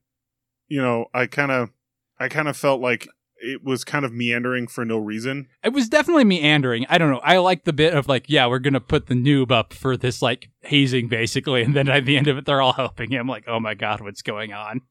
you 0.68 0.80
know, 0.80 1.06
I 1.12 1.26
kind 1.26 1.50
of 1.52 1.70
I 2.18 2.28
kind 2.28 2.48
of 2.48 2.56
felt 2.56 2.80
like 2.80 3.06
it 3.40 3.64
was 3.64 3.84
kind 3.84 4.04
of 4.04 4.12
meandering 4.12 4.66
for 4.66 4.84
no 4.84 4.98
reason. 4.98 5.48
It 5.64 5.72
was 5.72 5.88
definitely 5.88 6.24
meandering. 6.24 6.86
I 6.88 6.98
don't 6.98 7.10
know. 7.10 7.20
I 7.22 7.38
like 7.38 7.64
the 7.64 7.72
bit 7.72 7.94
of 7.94 8.08
like, 8.08 8.26
yeah, 8.28 8.46
we're 8.46 8.58
gonna 8.58 8.80
put 8.80 9.06
the 9.06 9.14
noob 9.14 9.50
up 9.50 9.72
for 9.72 9.96
this 9.96 10.22
like 10.22 10.50
hazing 10.60 11.08
basically, 11.08 11.62
and 11.62 11.74
then 11.74 11.88
at 11.88 12.04
the 12.04 12.16
end 12.16 12.28
of 12.28 12.38
it, 12.38 12.46
they're 12.46 12.62
all 12.62 12.72
helping 12.74 13.10
him. 13.10 13.26
Like, 13.26 13.44
oh 13.46 13.60
my 13.60 13.74
god, 13.74 14.00
what's 14.00 14.22
going 14.22 14.52
on? 14.52 14.82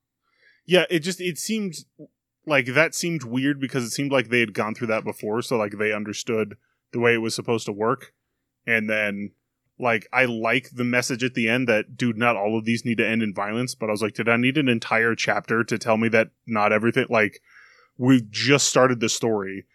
Yeah, 0.65 0.86
it 0.89 1.00
just 1.00 1.22
it 1.22 1.38
seemed 1.38 1.75
like 2.46 2.68
that 2.68 2.96
seemed 2.96 3.24
weird 3.24 3.60
because 3.60 3.84
it 3.84 3.91
seemed 3.91 4.12
like 4.12 4.29
they 4.29 4.39
had 4.39 4.53
gone 4.53 4.75
through 4.75 4.88
that 4.88 5.03
before, 5.03 5.41
so 5.41 5.58
like 5.58 5.77
they 5.77 5.94
understood 5.94 6.58
the 6.91 7.00
way 7.00 7.13
it 7.13 7.22
was 7.22 7.36
supposed 7.36 7.65
to 7.68 7.72
work. 7.72 8.13
And 8.65 8.89
then 8.89 9.32
like 9.79 10.08
I 10.12 10.25
like 10.25 10.72
the 10.74 10.84
message 10.84 11.24
at 11.24 11.34
the 11.34 11.48
end 11.48 11.68
that 11.68 11.96
dude, 11.96 12.18
not 12.18 12.36
all 12.36 12.58
of 12.58 12.65
these 12.65 12.84
need 12.84 12.98
to 12.98 13.08
end 13.08 13.24
in 13.24 13.34
violence, 13.34 13.75
but 13.75 13.89
I 13.89 13.91
was 13.91 14.01
like, 14.01 14.13
did 14.13 14.27
I 14.27 14.38
need 14.38 14.58
an 14.58 14.68
entire 14.68 15.15
chapter 15.15 15.63
to 15.63 15.77
tell 15.77 15.98
me 15.98 16.10
that 16.10 16.29
not 16.46 16.74
everything 16.74 17.06
like 17.10 17.41
we 18.00 18.25
just 18.32 18.68
started 18.68 19.00
the 19.00 19.10
story. 19.10 19.65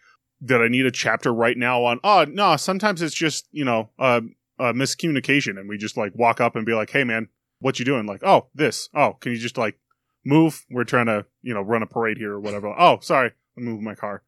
Did 0.43 0.61
I 0.61 0.67
need 0.67 0.85
a 0.85 0.91
chapter 0.91 1.33
right 1.33 1.57
now 1.57 1.85
on 1.85 2.01
oh 2.03 2.25
no, 2.27 2.57
sometimes 2.57 3.01
it's 3.01 3.15
just, 3.15 3.47
you 3.51 3.63
know, 3.63 3.89
uh, 3.97 4.19
uh 4.59 4.73
miscommunication 4.73 5.57
and 5.57 5.69
we 5.69 5.77
just 5.77 5.95
like 5.95 6.11
walk 6.15 6.41
up 6.41 6.57
and 6.57 6.65
be 6.65 6.73
like, 6.73 6.89
Hey 6.89 7.05
man, 7.05 7.29
what 7.59 7.79
you 7.79 7.85
doing? 7.85 8.05
Like, 8.05 8.23
oh, 8.23 8.47
this. 8.53 8.89
Oh, 8.93 9.13
can 9.13 9.31
you 9.31 9.37
just 9.37 9.57
like 9.57 9.79
move. 10.25 10.65
We're 10.69 10.83
trying 10.83 11.05
to, 11.05 11.25
you 11.41 11.53
know, 11.53 11.61
run 11.61 11.83
a 11.83 11.87
parade 11.87 12.17
here 12.17 12.33
or 12.33 12.39
whatever. 12.39 12.67
Oh, 12.77 12.99
sorry, 13.01 13.31
I'm 13.57 13.63
moving 13.63 13.83
my 13.83 13.95
car, 13.95 14.23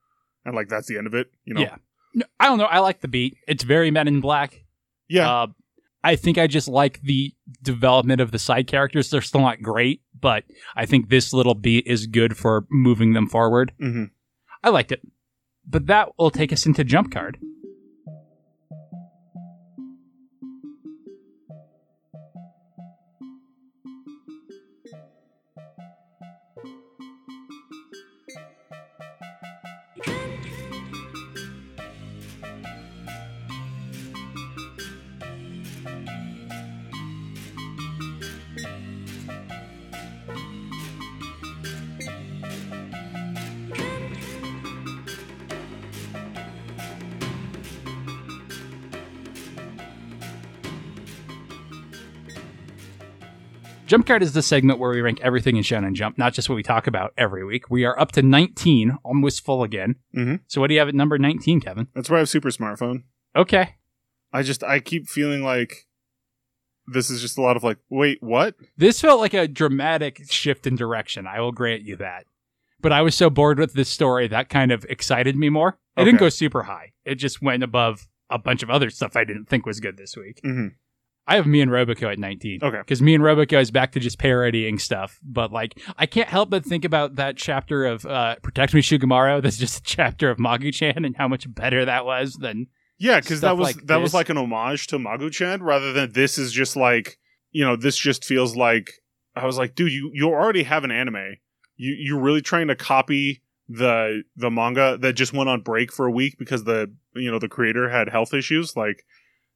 and 0.45 0.55
like 0.55 0.69
that's 0.69 0.87
the 0.87 0.97
end 0.97 1.07
of 1.07 1.13
it. 1.13 1.31
You 1.43 1.55
know, 1.55 1.61
Yeah. 1.61 1.75
No, 2.13 2.25
I 2.39 2.45
don't 2.45 2.57
know. 2.57 2.65
I 2.65 2.79
like 2.79 3.01
the 3.01 3.07
beat. 3.07 3.37
It's 3.47 3.63
very 3.63 3.91
Men 3.91 4.07
in 4.07 4.21
Black. 4.21 4.63
yeah, 5.09 5.29
Uh, 5.29 5.47
I 6.03 6.15
think 6.15 6.37
I 6.37 6.47
just 6.47 6.67
like 6.67 7.01
the 7.01 7.33
development 7.63 8.21
of 8.21 8.31
the 8.31 8.39
side 8.39 8.67
characters. 8.67 9.09
They're 9.09 9.21
still 9.21 9.41
not 9.41 9.61
great, 9.61 10.01
but 10.19 10.43
I 10.75 10.85
think 10.85 11.09
this 11.09 11.33
little 11.33 11.55
beat 11.55 11.85
is 11.87 12.07
good 12.07 12.37
for 12.37 12.65
moving 12.69 13.13
them 13.13 13.27
forward. 13.27 13.73
hmm 13.79 14.05
I 14.63 14.69
liked 14.69 14.91
it. 14.91 15.01
But 15.67 15.87
that 15.87 16.09
will 16.17 16.31
take 16.31 16.51
us 16.53 16.65
into 16.65 16.83
Jump 16.83 17.11
Card. 17.11 17.37
Jump 53.87 54.05
Card 54.05 54.21
is 54.21 54.33
the 54.33 54.41
segment 54.41 54.79
where 54.79 54.91
we 54.91 55.01
rank 55.01 55.19
everything 55.21 55.55
in 55.55 55.63
Shonen 55.63 55.93
Jump, 55.93 56.17
not 56.17 56.33
just 56.33 56.49
what 56.49 56.55
we 56.55 56.63
talk 56.63 56.87
about 56.87 57.13
every 57.17 57.45
week. 57.45 57.69
We 57.69 57.85
are 57.85 57.97
up 57.97 58.11
to 58.11 58.21
19, 58.21 58.97
almost 59.03 59.45
full 59.45 59.63
again. 59.63 59.95
Mhm. 60.13 60.41
So 60.47 60.59
what 60.59 60.67
do 60.67 60.73
you 60.73 60.79
have 60.79 60.89
at 60.89 60.95
number 60.95 61.17
19, 61.17 61.61
Kevin? 61.61 61.87
That's 61.95 62.09
why 62.09 62.17
I 62.17 62.19
have 62.19 62.29
super 62.29 62.49
smartphone. 62.49 63.03
Okay. 63.35 63.75
I 64.33 64.43
just 64.43 64.61
I 64.63 64.79
keep 64.79 65.07
feeling 65.07 65.41
like 65.41 65.87
this 66.85 67.09
is 67.09 67.21
just 67.21 67.37
a 67.37 67.41
lot 67.41 67.55
of 67.55 67.63
like, 67.63 67.77
wait, 67.89 68.17
what? 68.21 68.55
This 68.75 68.99
felt 68.99 69.21
like 69.21 69.33
a 69.33 69.47
dramatic 69.47 70.21
shift 70.29 70.67
in 70.67 70.75
direction. 70.75 71.25
I 71.25 71.39
will 71.39 71.53
grant 71.53 71.83
you 71.83 71.95
that. 71.95 72.25
But 72.81 72.91
I 72.91 73.01
was 73.01 73.15
so 73.15 73.29
bored 73.29 73.57
with 73.57 73.73
this 73.73 73.89
story 73.89 74.27
that 74.27 74.49
kind 74.49 74.71
of 74.71 74.85
excited 74.89 75.35
me 75.35 75.49
more. 75.49 75.79
It 75.95 76.03
didn't 76.03 76.19
go 76.19 76.29
super 76.29 76.63
high. 76.63 76.91
It 77.05 77.15
just 77.15 77.41
went 77.41 77.63
above 77.63 78.07
a 78.29 78.37
bunch 78.37 78.61
of 78.63 78.69
other 78.69 78.89
stuff 78.89 79.15
I 79.15 79.23
didn't 79.23 79.45
think 79.45 79.65
was 79.65 79.79
good 79.79 79.97
this 79.97 80.15
week. 80.17 80.41
Mm-hmm. 80.45 80.67
I 81.27 81.35
have 81.35 81.45
me 81.45 81.59
and 81.59 81.69
Roboco 81.69 82.11
at 82.11 82.19
19. 82.19 82.59
Okay. 82.63 82.77
Because 82.77 83.01
me 83.01 83.13
and 83.13 83.23
Roboco 83.23 83.59
is 83.59 83.69
back 83.69 83.91
to 83.91 83.99
just 83.99 84.17
parodying 84.17 84.79
stuff. 84.79 85.19
But 85.23 85.51
like, 85.51 85.77
I 85.97 86.05
can't 86.05 86.29
help 86.29 86.49
but 86.49 86.63
think 86.63 86.85
about 86.85 87.15
that 87.15 87.35
chapter 87.35 87.85
of 87.85 88.05
uh, 88.05 88.35
Protect 88.41 88.73
Me 88.73 88.81
Shugomaru. 88.81 89.41
That's 89.43 89.57
just 89.57 89.79
a 89.79 89.83
chapter 89.83 90.29
of 90.29 90.37
Magu-chan 90.37 91.03
and 91.03 91.17
how 91.17 91.27
much 91.27 91.53
better 91.53 91.83
that 91.85 92.05
was 92.05 92.35
than 92.35 92.67
Yeah, 92.97 93.19
because 93.19 93.41
that 93.41 93.57
was 93.57 93.75
like 93.75 93.87
that 93.87 94.01
was 94.01 94.13
like 94.13 94.29
an 94.29 94.37
homage 94.37 94.87
to 94.87 94.97
Magu-chan 94.97 95.61
rather 95.61 95.91
than 95.91 96.13
this 96.13 96.37
is 96.37 96.51
just 96.51 96.75
like 96.75 97.19
you 97.51 97.65
know 97.65 97.75
this 97.75 97.97
just 97.97 98.23
feels 98.23 98.55
like 98.55 98.91
I 99.35 99.45
was 99.45 99.57
like, 99.57 99.75
dude, 99.75 99.91
you 99.91 100.11
you 100.13 100.29
already 100.29 100.63
have 100.63 100.83
an 100.83 100.91
anime. 100.91 101.37
You 101.75 101.95
you're 101.99 102.21
really 102.21 102.41
trying 102.41 102.67
to 102.67 102.75
copy 102.75 103.41
the 103.69 104.23
the 104.35 104.49
manga 104.49 104.97
that 105.01 105.13
just 105.13 105.33
went 105.33 105.49
on 105.49 105.61
break 105.61 105.91
for 105.91 106.05
a 106.05 106.11
week 106.11 106.37
because 106.39 106.63
the 106.63 106.91
you 107.15 107.29
know 107.29 107.39
the 107.39 107.49
creator 107.49 107.89
had 107.89 108.09
health 108.09 108.33
issues. 108.33 108.75
Like 108.75 109.03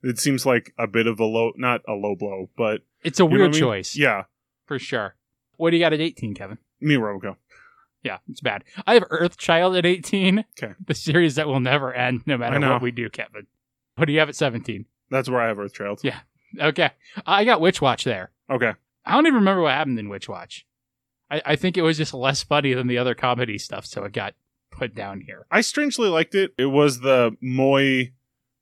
it 0.04 0.20
seems 0.20 0.46
like 0.46 0.74
a 0.78 0.88
bit 0.88 1.08
of 1.08 1.20
a 1.20 1.26
low, 1.26 1.52
not 1.58 1.82
a 1.88 1.94
low 1.94 2.16
blow, 2.16 2.50
but 2.58 2.82
it's 3.04 3.20
a 3.20 3.26
weird 3.26 3.42
I 3.42 3.52
mean? 3.52 3.60
choice. 3.60 3.96
Yeah, 3.96 4.24
For 4.66 4.80
sure. 4.80 5.16
What 5.58 5.72
do 5.72 5.78
you 5.78 5.84
got 5.84 5.94
at 5.94 6.02
18, 6.02 6.34
Kevin? 6.34 6.58
me 6.80 6.96
and 6.96 7.04
Roboco. 7.04 7.36
Yeah, 8.04 8.18
it's 8.28 8.42
bad. 8.42 8.64
I 8.88 8.96
have 8.96 9.04
Earthchild 9.04 9.78
at 9.78 9.86
18. 9.86 10.44
Okay. 10.58 10.74
The 10.84 10.96
series 10.96 11.36
that 11.36 11.48
will 11.48 11.60
never 11.60 11.94
end 11.94 12.24
no 12.26 12.36
matter 12.38 12.60
what 12.60 12.82
we 12.82 12.90
do, 12.92 13.10
Kevin. 13.12 13.46
What 13.96 14.06
do 14.06 14.14
you 14.14 14.20
have 14.20 14.30
at 14.30 14.36
17? 14.36 14.86
That's 15.12 15.30
where 15.30 15.40
I 15.40 15.48
have 15.50 15.58
Earthchild. 15.58 16.04
Yeah. 16.04 16.20
Okay. 16.60 16.90
I 17.28 17.46
got 17.46 17.62
Witch 17.62 17.80
Watch 17.82 18.04
there. 18.04 18.32
Okay, 18.50 18.74
I 19.06 19.14
don't 19.14 19.28
even 19.28 19.36
remember 19.36 19.62
what 19.62 19.74
happened 19.74 20.00
in 20.00 20.10
Witch 20.10 20.28
Watch. 20.28 20.66
I, 21.30 21.42
I 21.46 21.56
think 21.56 21.78
it 21.78 21.84
was 21.84 21.96
just 21.98 22.14
less 22.14 22.42
funny 22.44 22.74
than 22.74 22.88
the 22.88 22.98
other 22.98 23.14
comedy 23.14 23.58
stuff, 23.58 23.86
so 23.86 24.04
it 24.04 24.14
got 24.14 24.34
put 24.72 24.96
down 24.96 25.22
here. 25.22 25.46
I 25.52 25.62
strangely 25.62 26.10
liked 26.10 26.34
it. 26.36 26.54
It 26.58 26.66
was 26.66 27.02
the 27.02 27.38
Moy 27.40 28.12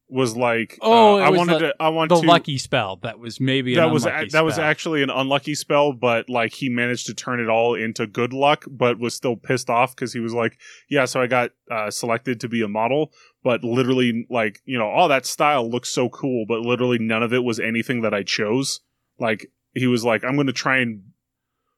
was 0.10 0.36
like, 0.36 0.78
Oh, 0.82 1.20
uh, 1.20 1.24
I 1.24 1.30
wanted 1.30 1.56
the- 1.56 1.60
to, 1.68 1.76
I 1.80 1.90
want 1.90 2.10
The 2.10 2.22
to 2.22 2.28
lucky 2.28 2.58
spell 2.58 2.98
that 3.04 3.20
was 3.20 3.40
maybe 3.40 3.74
an 3.76 3.82
that 3.82 3.92
was 3.92 4.06
a- 4.06 4.28
that 4.32 4.44
was 4.44 4.58
actually 4.58 5.04
an 5.04 5.10
unlucky 5.10 5.54
spell, 5.56 5.94
but 5.94 6.30
like 6.30 6.54
he 6.54 6.68
managed 6.70 7.06
to 7.08 7.14
turn 7.14 7.40
it 7.40 7.48
all 7.48 7.76
into 7.76 8.08
good 8.08 8.34
luck, 8.34 8.66
but 8.70 9.00
was 9.00 9.14
still 9.14 9.36
pissed 9.36 9.70
off 9.70 9.96
because 9.96 10.12
he 10.12 10.20
was 10.20 10.34
like, 10.34 10.58
"Yeah, 10.90 11.06
so 11.06 11.22
I 11.22 11.28
got 11.28 11.52
uh, 11.70 11.92
selected 11.92 12.40
to 12.42 12.50
be 12.50 12.62
a 12.64 12.68
model, 12.68 13.12
but 13.44 13.64
literally, 13.64 14.26
like 14.30 14.60
you 14.66 14.78
know, 14.80 14.88
all 14.90 15.08
that 15.10 15.26
style 15.26 15.70
looks 15.70 15.90
so 15.90 16.10
cool, 16.10 16.46
but 16.48 16.62
literally 16.62 16.98
none 17.00 17.22
of 17.24 17.32
it 17.32 17.44
was 17.44 17.60
anything 17.60 18.02
that 18.02 18.14
I 18.14 18.24
chose." 18.24 18.82
Like 19.20 19.52
he 19.76 19.86
was 19.88 20.04
like, 20.04 20.24
"I'm 20.24 20.36
going 20.36 20.48
to 20.48 20.54
try 20.54 20.78
and 20.80 21.04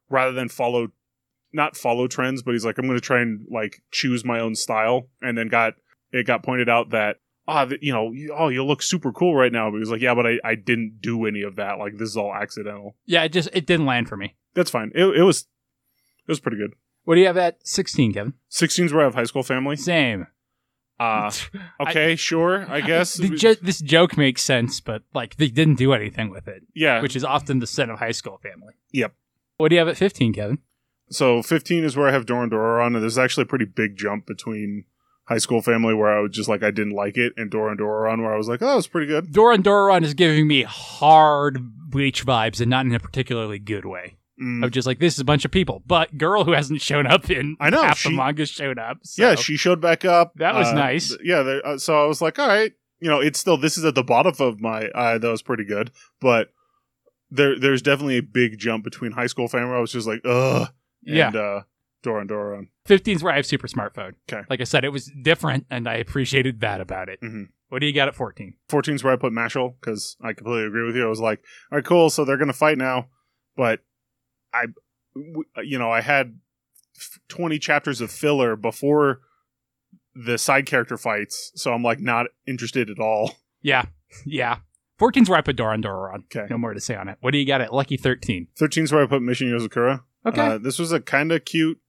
rather 0.09 0.31
than 0.31 0.49
follow." 0.49 0.87
Not 1.53 1.75
follow 1.75 2.07
trends, 2.07 2.41
but 2.41 2.53
he's 2.53 2.63
like, 2.63 2.77
I'm 2.77 2.85
going 2.85 2.97
to 2.97 3.05
try 3.05 3.19
and 3.19 3.45
like 3.51 3.81
choose 3.91 4.23
my 4.23 4.39
own 4.39 4.55
style. 4.55 5.09
And 5.21 5.37
then 5.37 5.49
got 5.49 5.73
it 6.13 6.25
got 6.25 6.43
pointed 6.43 6.69
out 6.69 6.91
that 6.91 7.17
ah, 7.47 7.65
th- 7.65 7.81
you 7.81 7.93
know, 7.93 8.13
oh, 8.35 8.49
you 8.49 8.63
look 8.63 8.81
super 8.81 9.11
cool 9.11 9.35
right 9.35 9.51
now. 9.51 9.69
But 9.69 9.77
he 9.77 9.79
was 9.81 9.91
like, 9.91 10.01
yeah, 10.01 10.15
but 10.15 10.25
I, 10.25 10.39
I 10.43 10.55
didn't 10.55 10.99
do 11.01 11.25
any 11.25 11.41
of 11.41 11.55
that. 11.55 11.79
Like, 11.79 11.97
this 11.97 12.09
is 12.09 12.17
all 12.17 12.33
accidental. 12.33 12.95
Yeah, 13.05 13.23
it 13.23 13.33
just 13.33 13.49
it 13.53 13.65
didn't 13.65 13.85
land 13.85 14.09
for 14.09 14.17
me. 14.17 14.35
That's 14.53 14.71
fine. 14.71 14.91
It, 14.93 15.05
it 15.05 15.23
was, 15.23 15.41
it 15.41 16.31
was 16.31 16.39
pretty 16.39 16.57
good. 16.57 16.73
What 17.03 17.15
do 17.15 17.21
you 17.21 17.27
have 17.27 17.37
at 17.37 17.65
16, 17.65 18.13
Kevin? 18.13 18.33
16's 18.51 18.93
where 18.93 19.01
I 19.01 19.05
have 19.05 19.15
high 19.15 19.23
school 19.23 19.43
family. 19.43 19.75
Same. 19.75 20.27
Uh, 20.99 21.31
okay, 21.79 22.15
sure, 22.15 22.69
I 22.69 22.81
guess. 22.87 23.17
Jo- 23.17 23.55
this 23.55 23.79
joke 23.79 24.17
makes 24.17 24.43
sense, 24.43 24.79
but 24.79 25.01
like 25.15 25.37
they 25.37 25.47
didn't 25.47 25.75
do 25.75 25.93
anything 25.93 26.29
with 26.29 26.47
it, 26.47 26.61
yeah. 26.75 27.01
which 27.01 27.15
is 27.15 27.23
often 27.23 27.59
the 27.59 27.65
sin 27.65 27.89
of 27.89 27.99
high 27.99 28.11
school 28.11 28.37
family. 28.37 28.75
Yep. 28.91 29.15
What 29.57 29.69
do 29.69 29.75
you 29.75 29.79
have 29.79 29.87
at 29.87 29.97
15, 29.97 30.33
Kevin? 30.33 30.59
So 31.09 31.41
15 31.41 31.83
is 31.83 31.97
where 31.97 32.07
I 32.07 32.11
have 32.11 32.25
Doran 32.25 32.49
Dora 32.49 32.85
on, 32.85 32.95
and 32.95 33.01
there's 33.01 33.17
actually 33.17 33.43
a 33.43 33.47
pretty 33.47 33.65
big 33.65 33.97
jump 33.97 34.25
between 34.25 34.85
high 35.31 35.37
school 35.37 35.61
family 35.61 35.93
where 35.93 36.11
I 36.11 36.19
was 36.19 36.31
just 36.31 36.49
like, 36.49 36.61
I 36.61 36.71
didn't 36.71 36.91
like 36.93 37.15
it, 37.17 37.31
and 37.37 37.49
Doran 37.49 37.77
Dora 37.77 38.11
on 38.11 38.21
where 38.21 38.33
I 38.33 38.37
was 38.37 38.49
like, 38.49 38.61
oh, 38.61 38.75
was 38.75 38.87
pretty 38.87 39.07
good. 39.07 39.31
Doran 39.31 39.61
Doran 39.61 40.03
is 40.03 40.13
giving 40.13 40.45
me 40.47 40.63
hard 40.63 41.59
bleach 41.89 42.25
vibes 42.25 42.59
and 42.59 42.69
not 42.69 42.85
in 42.85 42.93
a 42.93 42.99
particularly 42.99 43.57
good 43.59 43.85
way. 43.85 44.17
Mm. 44.41 44.65
Of 44.65 44.71
just 44.71 44.87
like 44.87 44.99
this 44.99 45.13
is 45.13 45.19
a 45.19 45.23
bunch 45.25 45.45
of 45.45 45.51
people, 45.51 45.83
but 45.85 46.17
girl 46.17 46.43
who 46.43 46.51
hasn't 46.53 46.81
shown 46.81 47.05
up 47.05 47.29
in 47.29 47.55
I 47.59 47.69
know, 47.69 47.83
half 47.83 47.99
she- 47.99 48.09
the 48.09 48.15
manga 48.15 48.45
showed 48.45 48.79
up. 48.79 48.97
So. 49.03 49.21
Yeah, 49.23 49.35
she 49.35 49.55
showed 49.55 49.79
back 49.79 50.03
up. 50.03 50.33
That 50.35 50.55
was 50.55 50.67
Uh, 50.67 50.73
nice. 50.73 51.09
th- 51.09 51.21
Yeah, 51.23 51.43
there- 51.43 51.65
uh, 51.65 51.77
so 51.77 52.03
I 52.03 52.07
was 52.07 52.21
like, 52.21 52.39
all 52.39 52.47
right, 52.47 52.71
you 52.99 53.07
know, 53.09 53.19
it's 53.19 53.39
still 53.39 53.55
this 53.57 53.77
is 53.77 53.85
at 53.85 53.93
the 53.95 54.03
bottom 54.03 54.33
of 54.39 54.59
my. 54.59 54.87
Uh, 54.89 55.17
that 55.19 55.29
was 55.29 55.41
pretty 55.43 55.63
good, 55.63 55.91
but 56.19 56.49
there 57.29 57.57
there's 57.59 57.81
definitely 57.81 58.17
a 58.17 58.23
big 58.23 58.57
jump 58.57 58.83
between 58.83 59.11
high 59.13 59.27
school 59.27 59.47
family. 59.47 59.75
I 59.75 59.79
was 59.79 59.91
just 59.91 60.07
like, 60.07 60.21
ugh, 60.25 60.69
yeah. 61.03 61.29
uh, 61.29 61.61
Doran 62.03 62.27
Doran. 62.27 62.69
15 62.85 63.17
is 63.17 63.23
where 63.23 63.33
I 63.33 63.35
have 63.37 63.45
super 63.45 63.67
smartphone. 63.67 64.13
Okay. 64.31 64.41
Like 64.49 64.61
I 64.61 64.65
said, 64.65 64.83
it 64.83 64.89
was 64.91 65.11
different, 65.23 65.65
and 65.69 65.87
I 65.87 65.95
appreciated 65.95 66.59
that 66.61 66.81
about 66.81 67.09
it. 67.09 67.19
Mhm. 67.21 67.49
What 67.69 67.79
do 67.79 67.85
you 67.85 67.93
got 67.93 68.07
at 68.07 68.15
14? 68.15 68.55
14 68.69 68.95
is 68.95 69.03
where 69.03 69.13
I 69.13 69.15
put 69.17 69.31
Mashle 69.31 69.75
because 69.79 70.17
I 70.21 70.33
completely 70.33 70.65
agree 70.67 70.85
with 70.85 70.95
you. 70.95 71.05
I 71.05 71.09
was 71.09 71.21
like, 71.21 71.39
all 71.71 71.77
right, 71.77 71.85
cool. 71.85 72.09
So 72.09 72.25
they're 72.25 72.37
gonna 72.37 72.51
fight 72.53 72.77
now, 72.77 73.09
but 73.55 73.79
I, 74.53 74.65
you 75.63 75.77
know, 75.79 75.91
I 75.91 76.01
had 76.01 76.37
20 77.29 77.59
chapters 77.59 78.01
of 78.01 78.11
filler 78.11 78.55
before 78.55 79.21
the 80.13 80.37
side 80.37 80.65
character 80.65 80.97
fights, 80.97 81.51
so 81.55 81.73
I'm 81.73 81.83
like 81.83 81.99
not 81.99 82.27
interested 82.47 82.89
at 82.89 82.99
all. 82.99 83.35
Yeah, 83.61 83.85
yeah. 84.25 84.57
14 84.97 85.23
is 85.23 85.29
where 85.29 85.37
I 85.37 85.41
put 85.41 85.55
Doran 85.55 85.81
Doran. 85.81 86.23
Okay. 86.35 86.47
No 86.49 86.57
more 86.57 86.73
to 86.73 86.79
say 86.79 86.95
on 86.95 87.07
it. 87.07 87.17
What 87.21 87.31
do 87.31 87.37
you 87.37 87.45
got 87.45 87.61
at 87.61 87.73
Lucky 87.73 87.95
13? 87.95 88.47
13 88.57 88.83
is 88.85 88.91
where 88.91 89.03
I 89.03 89.07
put 89.07 89.21
Mission 89.21 89.47
Yozakura. 89.47 90.01
Okay. 90.25 90.41
Uh, 90.41 90.57
this 90.57 90.77
was 90.77 90.91
a 90.91 90.99
kind 90.99 91.31
of 91.31 91.45
cute 91.45 91.79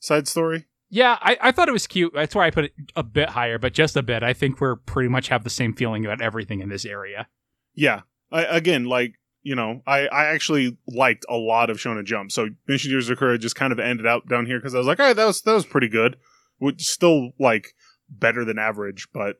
side 0.00 0.28
story. 0.28 0.66
yeah, 0.90 1.18
I, 1.20 1.36
I 1.40 1.52
thought 1.52 1.68
it 1.68 1.72
was 1.72 1.86
cute. 1.86 2.12
That's 2.14 2.34
why 2.34 2.46
I 2.46 2.50
put 2.50 2.64
it 2.66 2.72
a 2.96 3.02
bit 3.02 3.30
higher, 3.30 3.58
but 3.58 3.74
just 3.74 3.96
a 3.96 4.02
bit. 4.02 4.22
I 4.22 4.32
think 4.32 4.60
we're 4.60 4.76
pretty 4.76 5.08
much 5.08 5.28
have 5.28 5.44
the 5.44 5.50
same 5.50 5.74
feeling 5.74 6.04
about 6.04 6.20
everything 6.20 6.60
in 6.60 6.68
this 6.68 6.84
area. 6.84 7.28
Yeah. 7.74 8.02
I, 8.32 8.44
again, 8.44 8.84
like, 8.84 9.14
you 9.42 9.54
know, 9.54 9.82
I, 9.86 10.06
I 10.08 10.26
actually 10.26 10.76
liked 10.86 11.24
a 11.28 11.36
lot 11.36 11.70
of 11.70 11.78
Shonen 11.78 12.04
Jump. 12.04 12.32
So 12.32 12.48
Mission 12.66 12.92
Yozakura 12.92 13.38
just 13.38 13.54
kind 13.54 13.72
of 13.72 13.78
ended 13.78 14.06
out 14.06 14.28
down 14.28 14.46
here 14.46 14.58
because 14.58 14.74
I 14.74 14.78
was 14.78 14.86
like, 14.86 15.00
all 15.00 15.06
right, 15.06 15.16
that 15.16 15.24
was, 15.24 15.42
that 15.42 15.54
was 15.54 15.64
pretty 15.66 15.88
good. 15.88 16.16
Which 16.58 16.82
still, 16.82 17.30
like, 17.38 17.74
better 18.08 18.44
than 18.44 18.58
average, 18.58 19.08
but 19.12 19.36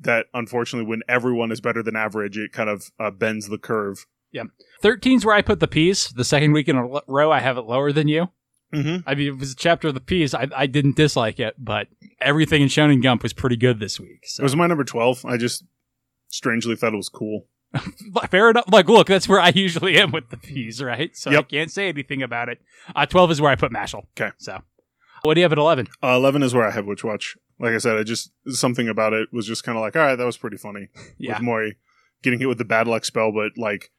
that 0.00 0.26
unfortunately, 0.32 0.88
when 0.88 1.02
everyone 1.08 1.52
is 1.52 1.60
better 1.60 1.82
than 1.82 1.96
average, 1.96 2.38
it 2.38 2.52
kind 2.52 2.70
of 2.70 2.90
uh, 2.98 3.10
bends 3.10 3.48
the 3.48 3.58
curve. 3.58 4.06
Yeah. 4.30 4.44
13's 4.82 5.24
where 5.24 5.34
I 5.34 5.42
put 5.42 5.60
the 5.60 5.68
piece. 5.68 6.08
The 6.08 6.24
second 6.24 6.52
week 6.52 6.68
in 6.68 6.76
a 6.76 7.00
row, 7.06 7.30
I 7.30 7.40
have 7.40 7.58
it 7.58 7.62
lower 7.66 7.92
than 7.92 8.08
you. 8.08 8.28
Mm-hmm. 8.72 9.08
I 9.08 9.14
mean, 9.14 9.28
it 9.28 9.38
was 9.38 9.52
a 9.52 9.56
chapter 9.56 9.88
of 9.88 9.94
the 9.94 10.00
piece. 10.00 10.34
I, 10.34 10.48
I 10.56 10.66
didn't 10.66 10.96
dislike 10.96 11.38
it, 11.38 11.54
but 11.58 11.88
everything 12.20 12.62
in 12.62 12.68
Shonen 12.68 13.02
Jump 13.02 13.22
was 13.22 13.32
pretty 13.32 13.56
good 13.56 13.80
this 13.80 14.00
week. 14.00 14.24
So 14.26 14.42
It 14.42 14.44
was 14.44 14.56
my 14.56 14.66
number 14.66 14.84
12. 14.84 15.24
I 15.26 15.36
just 15.36 15.64
strangely 16.28 16.76
thought 16.76 16.94
it 16.94 16.96
was 16.96 17.08
cool. 17.08 17.46
fair 18.30 18.50
enough. 18.50 18.64
Like, 18.70 18.88
look, 18.88 19.06
that's 19.06 19.28
where 19.28 19.40
I 19.40 19.48
usually 19.54 19.96
am 19.98 20.10
with 20.10 20.30
the 20.30 20.36
P's, 20.36 20.82
right? 20.82 21.14
So 21.16 21.30
I 21.30 21.42
can't 21.42 21.70
say 21.70 21.88
anything 21.88 22.22
about 22.22 22.48
it. 22.48 22.60
Uh, 22.94 23.06
12 23.06 23.32
is 23.32 23.40
where 23.40 23.50
I 23.50 23.56
put 23.56 23.72
Mashle. 23.72 24.04
'Kay. 24.14 24.30
So 24.38 24.62
what 25.22 25.34
do 25.34 25.40
you 25.40 25.44
have 25.44 25.52
at 25.52 25.58
11? 25.58 25.88
Uh, 26.02 26.16
11 26.16 26.42
is 26.42 26.54
where 26.54 26.66
I 26.66 26.70
have 26.70 26.86
Witch 26.86 27.04
Watch. 27.04 27.36
Like 27.58 27.72
I 27.74 27.78
said, 27.78 27.96
I 27.96 28.02
just, 28.02 28.32
something 28.48 28.88
about 28.88 29.12
it 29.12 29.28
was 29.32 29.46
just 29.46 29.64
kind 29.64 29.76
of 29.78 29.82
like, 29.82 29.94
all 29.96 30.02
right, 30.02 30.16
that 30.16 30.24
was 30.26 30.36
pretty 30.36 30.56
funny. 30.56 30.88
Yeah. 31.18 31.34
with 31.34 31.42
Mori 31.42 31.76
getting 32.22 32.38
hit 32.38 32.48
with 32.48 32.58
the 32.58 32.64
bad 32.64 32.86
luck 32.88 33.04
spell, 33.04 33.32
but 33.32 33.52
like 33.56 33.90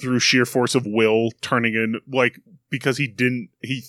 through 0.00 0.18
sheer 0.20 0.44
force 0.44 0.74
of 0.74 0.84
will, 0.86 1.30
turning 1.40 1.74
in 1.74 2.00
like 2.10 2.38
because 2.70 2.98
he 2.98 3.06
didn't 3.08 3.50
he. 3.62 3.82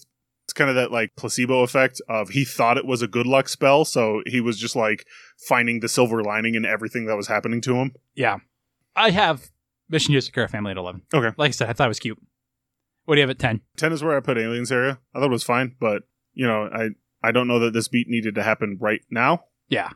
It's 0.53 0.59
kind 0.59 0.69
of 0.69 0.75
that 0.75 0.91
like 0.91 1.15
placebo 1.15 1.63
effect 1.63 1.99
of 2.07 2.29
he 2.29 2.45
thought 2.45 2.77
it 2.77 2.85
was 2.85 3.01
a 3.01 3.07
good 3.07 3.25
luck 3.25 3.49
spell, 3.49 3.85
so 3.85 4.21
he 4.27 4.39
was 4.39 4.59
just 4.59 4.75
like 4.75 5.07
finding 5.47 5.79
the 5.79 5.89
silver 5.89 6.21
lining 6.23 6.53
in 6.53 6.63
everything 6.63 7.07
that 7.07 7.15
was 7.15 7.25
happening 7.27 7.59
to 7.61 7.73
him. 7.77 7.93
Yeah. 8.13 8.37
I 8.95 9.09
have 9.09 9.49
Mission 9.89 10.13
Yozakura 10.13 10.47
Family 10.47 10.69
at 10.69 10.77
11. 10.77 11.01
Okay. 11.11 11.31
Like 11.37 11.49
I 11.49 11.51
said, 11.53 11.69
I 11.71 11.73
thought 11.73 11.85
it 11.85 11.87
was 11.87 11.99
cute. 11.99 12.21
What 13.05 13.15
do 13.15 13.21
you 13.21 13.23
have 13.23 13.31
at 13.31 13.39
10? 13.39 13.61
Ten 13.77 13.91
is 13.93 14.03
where 14.03 14.15
I 14.15 14.19
put 14.19 14.37
Aliens 14.37 14.71
area. 14.71 14.99
I 15.15 15.17
thought 15.19 15.25
it 15.25 15.31
was 15.31 15.43
fine, 15.43 15.75
but 15.79 16.03
you 16.35 16.45
know, 16.45 16.69
I 16.71 16.89
I 17.27 17.31
don't 17.31 17.47
know 17.47 17.57
that 17.57 17.73
this 17.73 17.87
beat 17.87 18.07
needed 18.07 18.35
to 18.35 18.43
happen 18.43 18.77
right 18.79 19.01
now. 19.09 19.45
Yeah. 19.69 19.89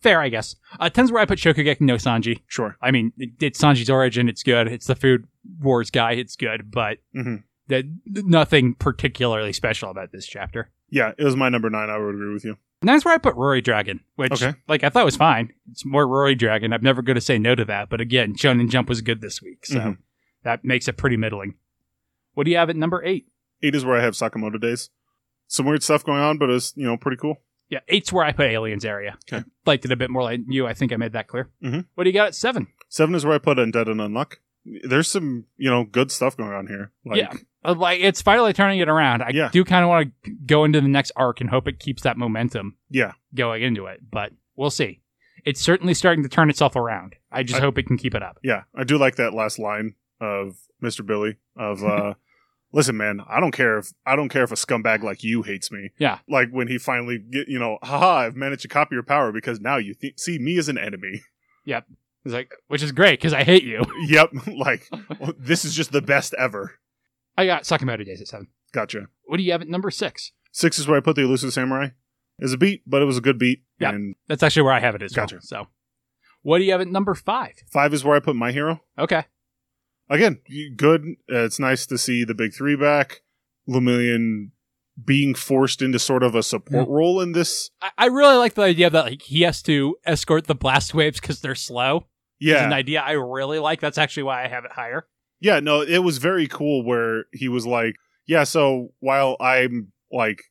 Fair, 0.00 0.22
I 0.22 0.30
guess. 0.30 0.56
Uh, 0.78 0.88
10's 0.88 1.12
where 1.12 1.20
I 1.20 1.26
put 1.26 1.38
Shokugeki 1.38 1.82
no 1.82 1.96
Sanji. 1.96 2.40
Sure. 2.46 2.78
I 2.80 2.90
mean, 2.90 3.12
it, 3.18 3.32
it's 3.38 3.60
Sanji's 3.60 3.90
origin. 3.90 4.30
It's 4.30 4.42
good. 4.42 4.66
It's 4.66 4.86
the 4.86 4.94
Food 4.94 5.26
Wars 5.60 5.90
guy. 5.90 6.12
It's 6.12 6.36
good, 6.36 6.70
but 6.70 7.00
hmm 7.12 7.36
that 7.70 7.84
nothing 8.06 8.74
particularly 8.74 9.52
special 9.52 9.90
about 9.90 10.12
this 10.12 10.26
chapter. 10.26 10.70
Yeah, 10.90 11.12
it 11.18 11.24
was 11.24 11.36
my 11.36 11.48
number 11.48 11.70
nine. 11.70 11.88
I 11.90 11.98
would 11.98 12.14
agree 12.14 12.32
with 12.34 12.44
you. 12.44 12.56
And 12.82 12.88
that's 12.88 13.04
where 13.04 13.14
I 13.14 13.18
put 13.18 13.34
Ruri 13.36 13.62
Dragon, 13.62 14.00
which, 14.16 14.32
Okay. 14.32 14.54
like, 14.68 14.84
I 14.84 14.88
thought 14.88 15.04
was 15.04 15.16
fine. 15.16 15.52
It's 15.70 15.84
more 15.84 16.06
Ruri 16.06 16.36
Dragon. 16.38 16.72
I'm 16.72 16.82
never 16.82 17.02
going 17.02 17.16
to 17.16 17.20
say 17.20 17.38
no 17.38 17.54
to 17.54 17.64
that. 17.66 17.88
But 17.90 18.00
again, 18.00 18.34
Shonen 18.34 18.68
Jump 18.70 18.88
was 18.88 19.00
good 19.02 19.20
this 19.20 19.42
week, 19.42 19.66
so 19.66 19.78
Mhm. 19.78 19.98
that 20.44 20.64
makes 20.64 20.88
it 20.88 20.96
pretty 20.96 21.16
middling. 21.18 21.54
What 22.34 22.44
do 22.44 22.50
you 22.50 22.56
have 22.56 22.70
at 22.70 22.76
number 22.76 23.04
eight? 23.04 23.26
Eight 23.62 23.74
is 23.74 23.84
where 23.84 23.96
I 23.98 24.02
have 24.02 24.14
Sakamoto 24.14 24.58
Days. 24.60 24.88
Some 25.46 25.66
weird 25.66 25.82
stuff 25.82 26.04
going 26.04 26.20
on, 26.20 26.38
but 26.38 26.48
it's 26.48 26.72
you 26.76 26.84
know 26.86 26.96
pretty 26.96 27.16
cool. 27.18 27.42
Yeah, 27.68 27.80
eight's 27.88 28.12
where 28.12 28.24
I 28.24 28.32
put 28.32 28.46
Aliens 28.46 28.84
area. 28.84 29.18
Okay. 29.30 29.44
I 29.44 29.44
liked 29.66 29.84
it 29.84 29.92
a 29.92 29.96
bit 29.96 30.10
more 30.10 30.22
like 30.22 30.40
you. 30.48 30.66
I 30.66 30.72
think 30.74 30.92
I 30.92 30.96
made 30.96 31.12
that 31.12 31.28
clear. 31.28 31.50
Mhm. 31.62 31.86
What 31.94 32.04
do 32.04 32.10
you 32.10 32.14
got 32.14 32.28
at 32.28 32.34
seven? 32.34 32.68
Seven 32.88 33.14
is 33.14 33.24
where 33.24 33.34
I 33.34 33.38
put 33.38 33.58
Undead 33.58 33.88
and 33.90 34.00
Unluck. 34.00 34.36
There's 34.64 35.08
some 35.08 35.44
you 35.56 35.70
know 35.70 35.84
good 35.84 36.10
stuff 36.12 36.36
going 36.36 36.52
on 36.52 36.66
here. 36.66 36.92
Like, 37.04 37.18
Yeah. 37.18 37.32
Uh, 37.64 37.74
Like 37.74 38.00
it's 38.00 38.22
finally 38.22 38.52
turning 38.52 38.78
it 38.80 38.88
around. 38.88 39.22
I 39.22 39.30
Yeah. 39.30 39.48
do 39.52 39.64
kind 39.64 39.82
of 39.84 39.88
want 39.88 40.12
to 40.24 40.30
go 40.46 40.64
into 40.64 40.80
the 40.80 40.88
next 40.88 41.12
arc 41.16 41.40
and 41.40 41.50
hope 41.50 41.66
it 41.68 41.78
keeps 41.78 42.02
that 42.02 42.16
momentum 42.16 42.76
yeah, 42.88 43.12
going 43.34 43.62
into 43.62 43.86
it, 43.86 44.00
but 44.10 44.32
we'll 44.56 44.70
see. 44.70 45.00
It's 45.44 45.60
certainly 45.60 45.94
starting 45.94 46.22
to 46.22 46.28
turn 46.28 46.50
itself 46.50 46.76
around. 46.76 47.16
I 47.32 47.42
just 47.42 47.60
I- 47.60 47.64
hope 47.64 47.78
it 47.78 47.86
can 47.86 47.96
keep 47.98 48.14
it 48.14 48.22
up. 48.22 48.38
yeah. 48.42 48.62
I 48.74 48.84
do 48.84 48.98
like 48.98 49.16
that 49.16 49.34
last 49.34 49.58
line 49.58 49.94
of 50.20 50.56
Mr. 50.82 51.04
Billy 51.04 51.36
of 51.56 51.82
uh 51.84 52.14
listen 52.72 52.96
man, 52.96 53.20
I 53.28 53.40
don't 53.40 53.50
care 53.52 53.78
if 53.78 53.92
I 54.06 54.16
don't 54.16 54.28
care 54.28 54.44
if 54.44 54.52
a 54.52 54.56
scumbag 54.56 55.02
like 55.02 55.22
you 55.24 55.42
hates 55.42 55.70
me. 55.72 55.90
Yeah. 55.98 56.18
Like 56.28 56.50
when 56.50 56.68
he 56.68 56.76
finally 56.78 57.18
get 57.18 57.48
you 57.48 57.58
know, 57.58 57.78
haha, 57.82 58.18
I've 58.26 58.36
managed 58.36 58.62
to 58.62 58.68
copy 58.68 58.94
your 58.94 59.02
power 59.02 59.32
because 59.32 59.60
now 59.60 59.76
you 59.76 59.94
th- 59.94 60.18
see 60.20 60.38
me 60.38 60.56
as 60.58 60.68
an 60.68 60.78
enemy. 60.78 61.22
It's 62.24 62.34
like, 62.34 62.52
which 62.68 62.82
is 62.82 62.92
great 62.92 63.18
because 63.18 63.32
I 63.32 63.44
hate 63.44 63.64
you. 63.64 63.82
yep, 64.06 64.30
like 64.46 64.88
this 65.38 65.64
is 65.64 65.74
just 65.74 65.92
the 65.92 66.02
best 66.02 66.34
ever. 66.38 66.78
I 67.36 67.46
got 67.46 67.62
Sakamoto 67.62 68.04
Days 68.04 68.20
at 68.20 68.28
seven. 68.28 68.48
Gotcha. 68.72 69.06
What 69.24 69.38
do 69.38 69.42
you 69.42 69.52
have 69.52 69.62
at 69.62 69.68
number 69.68 69.90
six? 69.90 70.32
Six 70.52 70.78
is 70.78 70.86
where 70.86 70.96
I 70.98 71.00
put 71.00 71.16
the 71.16 71.22
elusive 71.22 71.52
samurai. 71.52 71.88
It's 72.38 72.52
a 72.52 72.58
beat, 72.58 72.82
but 72.86 73.02
it 73.02 73.04
was 73.06 73.16
a 73.18 73.20
good 73.20 73.38
beat. 73.38 73.62
Yeah. 73.78 73.90
And 73.90 74.16
That's 74.28 74.42
actually 74.42 74.62
where 74.62 74.72
I 74.72 74.80
have 74.80 74.94
it 74.94 75.02
as 75.02 75.12
Gotcha. 75.12 75.36
well. 75.36 75.42
So, 75.42 75.66
what 76.42 76.58
do 76.58 76.64
you 76.64 76.72
have 76.72 76.80
at 76.80 76.88
number 76.88 77.14
five? 77.14 77.52
five 77.72 77.92
is 77.94 78.04
where 78.04 78.16
I 78.16 78.20
put 78.20 78.36
my 78.36 78.50
hero. 78.52 78.82
Okay. 78.98 79.24
Again, 80.08 80.40
good. 80.76 81.02
Uh, 81.30 81.44
it's 81.44 81.60
nice 81.60 81.86
to 81.86 81.96
see 81.98 82.24
the 82.24 82.34
big 82.34 82.52
three 82.54 82.76
back. 82.76 83.22
Lemillion 83.68 84.50
being 85.02 85.34
forced 85.34 85.80
into 85.82 85.98
sort 85.98 86.22
of 86.22 86.34
a 86.34 86.42
support 86.42 86.88
Mm. 86.88 86.90
role 86.92 87.20
in 87.20 87.32
this. 87.32 87.70
I, 87.80 87.90
I 87.96 88.06
really 88.06 88.36
like 88.36 88.54
the 88.54 88.62
idea 88.62 88.90
that 88.90 89.04
like 89.04 89.22
he 89.22 89.42
has 89.42 89.62
to 89.62 89.96
escort 90.04 90.46
the 90.46 90.54
blast 90.54 90.92
waves 90.94 91.20
because 91.20 91.40
they're 91.40 91.54
slow. 91.54 92.06
It's 92.40 92.62
an 92.62 92.72
idea 92.72 93.00
I 93.00 93.12
really 93.12 93.58
like. 93.58 93.80
That's 93.80 93.98
actually 93.98 94.24
why 94.24 94.44
I 94.44 94.48
have 94.48 94.64
it 94.64 94.72
higher. 94.72 95.06
yeah. 95.40 95.60
No, 95.60 95.82
it 95.82 95.98
was 95.98 96.18
very 96.18 96.46
cool 96.46 96.84
where 96.84 97.24
he 97.32 97.48
was 97.48 97.66
like, 97.66 97.96
"Yeah, 98.26 98.44
so 98.44 98.88
while 99.00 99.36
I'm 99.40 99.92
like 100.10 100.42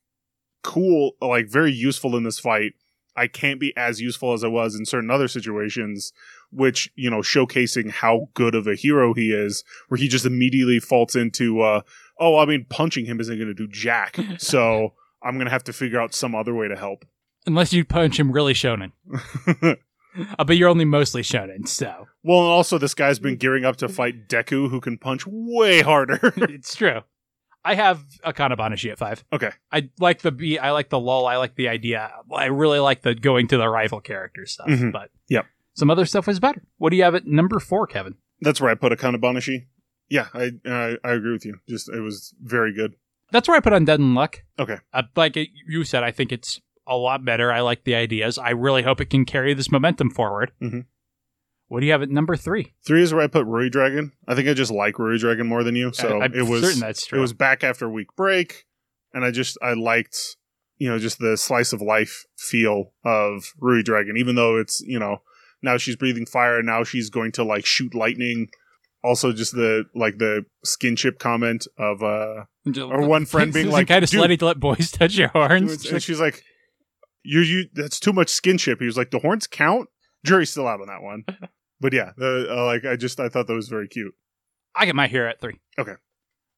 cool, 0.64 1.14
like 1.22 1.50
very 1.50 1.72
useful 1.72 2.16
in 2.16 2.24
this 2.24 2.40
fight, 2.40 2.74
I 3.16 3.28
can't 3.28 3.60
be 3.60 3.76
as 3.76 4.00
useful 4.02 4.34
as 4.34 4.44
I 4.44 4.48
was 4.48 4.76
in 4.76 4.86
certain 4.86 5.12
other 5.12 5.28
situations." 5.28 6.14
Which 6.52 6.92
you 6.96 7.12
know, 7.12 7.20
showcasing 7.20 7.92
how 7.92 8.30
good 8.34 8.56
of 8.56 8.66
a 8.66 8.74
hero 8.74 9.14
he 9.14 9.32
is, 9.32 9.64
where 9.88 10.00
he 10.00 10.08
just 10.08 10.26
immediately 10.26 10.80
falls 10.80 11.16
into, 11.16 11.62
uh, 11.62 11.82
"Oh, 12.20 12.40
I 12.40 12.46
mean, 12.46 12.66
punching 12.70 13.06
him 13.06 13.20
isn't 13.20 13.36
going 13.38 13.48
to 13.48 13.54
do 13.54 13.68
jack." 13.68 14.18
so 14.40 14.94
I'm 15.22 15.36
going 15.36 15.46
to 15.46 15.52
have 15.52 15.64
to 15.66 15.74
figure 15.74 16.02
out 16.02 16.16
some 16.16 16.34
other 16.34 16.56
way 16.56 16.68
to 16.68 16.76
help. 16.76 17.06
Unless 17.46 17.72
you 17.74 17.86
punch 17.86 18.20
him 18.20 18.32
really 18.32 18.54
shonen. 18.54 18.94
Uh, 20.38 20.44
but 20.44 20.58
you're 20.58 20.70
only 20.70 20.86
mostly 20.86 21.22
shonen, 21.22 21.68
so 21.68 22.08
Well, 22.24 22.40
and 22.40 22.48
also 22.50 22.78
this 22.78 22.94
guy's 22.94 23.20
been 23.20 23.36
gearing 23.38 23.66
up 23.66 23.78
to 23.78 23.88
fight 23.90 24.28
Deku, 24.28 24.70
who 24.70 24.80
can 24.82 24.98
punch 24.98 25.24
way 25.28 25.82
harder. 25.82 26.20
it's 26.38 26.76
true. 26.76 27.02
I 27.64 27.76
have 27.76 28.02
Akane 28.26 28.56
Banashi 28.58 28.90
at 28.92 28.98
five. 28.98 29.24
okay, 29.34 29.52
I 29.72 29.90
like 30.00 30.22
the 30.22 30.32
beat. 30.32 30.60
I 30.60 30.72
like 30.72 30.90
the 30.90 31.00
lull. 31.00 31.28
I 31.28 31.36
like 31.38 31.56
the 31.56 31.68
idea. 31.68 32.10
I 32.34 32.46
really 32.46 32.80
like 32.80 33.02
the 33.02 33.14
going 33.16 33.48
to 33.50 33.58
the 33.58 33.68
rival 33.68 34.00
character 34.00 34.46
stuff. 34.46 34.68
Mhm. 34.70 34.92
But 34.94 35.12
Yep. 35.28 35.46
some 35.74 35.90
other 35.92 36.06
stuff 36.06 36.26
was 36.28 36.40
better. 36.40 36.64
What 36.78 36.90
do 36.92 36.96
you 36.98 37.04
have 37.04 37.16
at 37.16 37.28
number 37.28 37.60
four, 37.60 37.86
Kevin? 37.88 38.16
that's 38.42 38.62
where 38.62 38.72
I 38.72 38.76
put 38.76 38.94
Akane 38.94 39.16
Banashi. 39.18 39.68
Yeah, 40.10 40.28
I, 40.34 40.52
I 40.66 40.98
I 41.04 41.12
agree 41.12 41.34
with 41.34 41.46
you. 41.46 41.60
Just 41.68 41.90
it 41.90 42.00
was 42.00 42.34
very 42.42 42.74
good. 42.74 42.96
That's 43.32 43.48
where 43.48 43.58
I 43.58 43.60
put 43.60 43.74
Undead 43.74 43.96
and 43.96 44.16
Luck. 44.16 44.42
Okay. 44.58 44.78
Uh, 44.94 45.04
like 45.16 45.36
it, 45.38 45.50
you 45.68 45.84
said, 45.84 46.04
I 46.04 46.10
think 46.12 46.32
it's 46.32 46.62
a 46.90 46.96
lot 46.96 47.24
better. 47.24 47.52
I 47.52 47.62
like 47.62 47.84
the 47.86 47.96
ideas. 47.96 48.38
I 48.38 48.50
really 48.52 48.82
hope 48.84 49.00
it 49.00 49.10
can 49.10 49.24
carry 49.26 49.54
this 49.54 49.72
momentum 49.72 50.10
forward. 50.10 50.52
Mhm. 50.62 50.86
What 51.68 51.82
do 51.82 51.86
you 51.86 51.92
have 51.92 52.02
at 52.02 52.10
number 52.10 52.36
three? 52.36 52.74
Three 52.86 53.04
is 53.04 53.14
where 53.14 53.22
I 53.24 53.28
put 53.28 53.46
Ruri 53.46 53.72
Dragon. 53.72 54.12
I 54.28 54.34
think 54.34 54.50
I 54.50 54.54
just 54.56 54.72
like 54.72 54.96
Ruri 54.96 55.20
Dragon 55.20 55.46
more 55.48 55.64
than 55.64 55.76
you. 55.76 55.92
So 55.94 56.20
I, 56.20 56.26
I'm 56.26 56.34
it 56.34 56.48
was 56.48 56.64
certain 56.64 56.80
that's 56.80 57.06
true. 57.06 57.20
it 57.20 57.22
was 57.22 57.34
back 57.34 57.64
after 57.64 57.86
a 57.86 57.90
week 57.92 58.08
break, 58.18 58.66
and 59.14 59.24
I 59.24 59.30
just 59.32 59.58
I 59.62 59.74
liked 59.74 60.18
you 60.80 60.90
know 60.90 60.98
just 60.98 61.20
the 61.20 61.38
slice 61.38 61.72
of 61.72 61.82
life 61.82 62.26
feel 62.38 62.94
of 63.06 63.54
Ruri 63.62 63.84
Dragon. 63.84 64.18
Even 64.18 64.34
though 64.36 64.58
it's 64.58 64.82
you 64.82 64.98
know 64.98 65.22
now 65.62 65.78
she's 65.78 65.96
breathing 65.96 66.26
fire, 66.26 66.58
and 66.58 66.66
now 66.66 66.84
she's 66.84 67.10
going 67.12 67.32
to 67.34 67.44
like 67.44 67.66
shoot 67.68 67.94
lightning. 67.94 68.50
Also, 69.04 69.32
just 69.32 69.54
the 69.54 69.86
like 69.94 70.18
the 70.18 70.46
skinship 70.66 71.20
comment 71.20 71.68
of 71.78 72.02
uh 72.02 72.46
or 72.82 73.08
one 73.08 73.26
friend 73.28 73.54
being 73.54 73.70
like, 73.70 73.88
kind 73.88 74.04
of 74.04 74.10
"Dude." 74.10 74.20
slutty 74.22 74.40
to 74.40 74.46
let 74.48 74.60
boys 74.60 74.90
touch 75.00 75.16
your 75.16 75.28
horns. 75.30 75.86
and 75.86 76.02
she's 76.02 76.20
like, 76.20 76.44
"You, 77.24 77.42
you, 77.42 77.66
that's 77.74 78.00
too 78.00 78.14
much 78.14 78.28
skinship. 78.28 78.80
He 78.80 78.86
was 78.86 78.98
like, 78.98 79.12
"The 79.12 79.20
horns 79.20 79.48
count." 79.48 79.90
Jury's 80.26 80.50
still 80.50 80.68
out 80.68 80.82
on 80.82 80.88
that 80.88 81.02
one, 81.02 81.24
but 81.80 81.94
yeah, 81.94 82.12
the, 82.18 82.48
uh, 82.50 82.66
like 82.66 82.86
I 82.86 82.96
just 82.96 83.20
I 83.20 83.30
thought 83.30 83.48
that 83.48 83.54
was 83.54 83.70
very 83.70 83.88
cute. 83.88 84.14
I 84.76 84.86
get 84.86 84.96
my 84.96 85.08
hero 85.08 85.30
at 85.30 85.40
three. 85.40 85.60
Okay. 85.78 85.96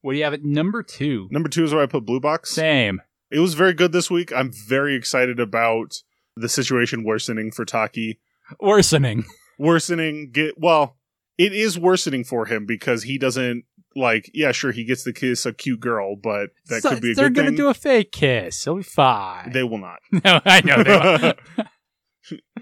What 0.02 0.14
do 0.14 0.18
you 0.18 0.24
have 0.24 0.34
at 0.34 0.44
number 0.44 0.82
two? 0.82 1.28
Number 1.32 1.48
two 1.48 1.64
is 1.64 1.74
where 1.74 1.84
I 1.84 1.86
put 1.86 2.06
Blue 2.06 2.20
Box. 2.20 2.52
Same. 2.52 3.02
It 3.30 3.40
was 3.40 3.54
very 3.54 3.74
good 3.74 3.92
this 3.92 4.10
week. 4.10 4.34
I'm 4.34 4.52
very 4.52 4.96
excited 4.96 5.40
about 5.40 6.02
the 6.36 6.50
situation 6.50 7.04
worsening 7.04 7.52
for 7.52 7.66
Taki. 7.66 8.20
Worsening. 8.60 9.26
Worsening, 9.60 10.32
get 10.32 10.56
well, 10.58 10.98
it 11.38 11.54
is 11.54 11.78
worsening 11.78 12.24
for 12.24 12.48
him 12.48 12.66
because 12.66 13.04
he 13.04 13.20
doesn't 13.20 13.66
like. 13.96 14.30
Yeah, 14.34 14.52
sure, 14.52 14.72
he 14.72 14.84
gets 14.84 15.04
to 15.04 15.14
kiss 15.14 15.46
a 15.46 15.54
cute 15.54 15.80
girl, 15.80 16.16
but 16.16 16.50
that 16.68 16.82
So- 16.82 16.90
could 16.92 17.02
be 17.02 17.12
a 17.12 17.16
they're 17.16 17.30
good 17.30 17.36
gonna 17.36 17.48
thing. 17.50 17.58
do 17.58 17.68
a 17.70 17.74
fake 17.74 18.12
kiss. 18.12 18.64
He'll 18.64 18.76
be 18.78 18.84
fine. 18.84 19.52
they 19.52 19.64
will 19.64 19.78
not. 19.80 20.00
no, 20.12 20.40
I 20.46 20.62
know 20.62 20.84
they 20.84 20.98
won't. 20.98 21.40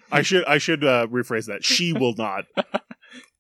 I 0.11 0.21
should 0.21 0.45
I 0.45 0.57
should 0.57 0.83
uh, 0.83 1.07
rephrase 1.07 1.45
that. 1.47 1.63
She 1.63 1.93
will 1.93 2.15
not. 2.17 2.45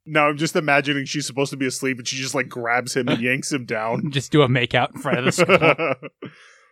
Now 0.05 0.27
I'm 0.27 0.37
just 0.37 0.55
imagining 0.55 1.05
she's 1.05 1.25
supposed 1.27 1.51
to 1.51 1.57
be 1.57 1.65
asleep 1.67 1.97
and 1.99 2.07
she 2.07 2.17
just 2.17 2.35
like 2.35 2.49
grabs 2.49 2.95
him 2.95 3.07
and 3.07 3.21
yanks 3.21 3.51
him 3.51 3.65
down. 3.65 4.11
Just 4.11 4.31
do 4.31 4.41
a 4.41 4.47
makeout 4.47 4.95
in 4.95 5.01
front 5.01 5.19
of 5.19 5.25
the 5.25 5.31
school. 5.31 5.57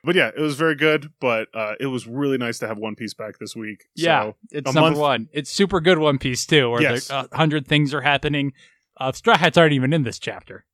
but 0.04 0.16
yeah, 0.16 0.32
it 0.36 0.40
was 0.42 0.56
very 0.56 0.76
good. 0.76 1.12
But 1.20 1.48
uh, 1.54 1.74
it 1.80 1.86
was 1.88 2.08
really 2.08 2.38
nice 2.38 2.60
to 2.60 2.68
have 2.68 2.78
One 2.78 2.96
Piece 2.96 3.14
back 3.14 3.40
this 3.40 3.56
week. 3.56 3.86
yeah, 3.96 4.24
So, 4.24 4.36
it's 4.52 4.66
number 4.74 4.82
month- 4.90 4.98
one. 4.98 5.30
It's 5.34 5.50
super 5.52 5.80
good 5.82 5.98
One 6.00 6.18
Piece 6.20 6.46
too, 6.46 6.70
where 6.70 6.82
Yes. 6.82 7.10
a 7.10 7.28
hundred 7.34 7.68
things 7.68 7.94
are 7.94 8.02
happening. 8.02 8.54
Uh, 9.00 9.12
Straw 9.12 9.38
Hats 9.38 9.58
aren't 9.58 9.74
even 9.74 9.94
in 9.94 10.04
this 10.04 10.18
chapter, 10.20 10.66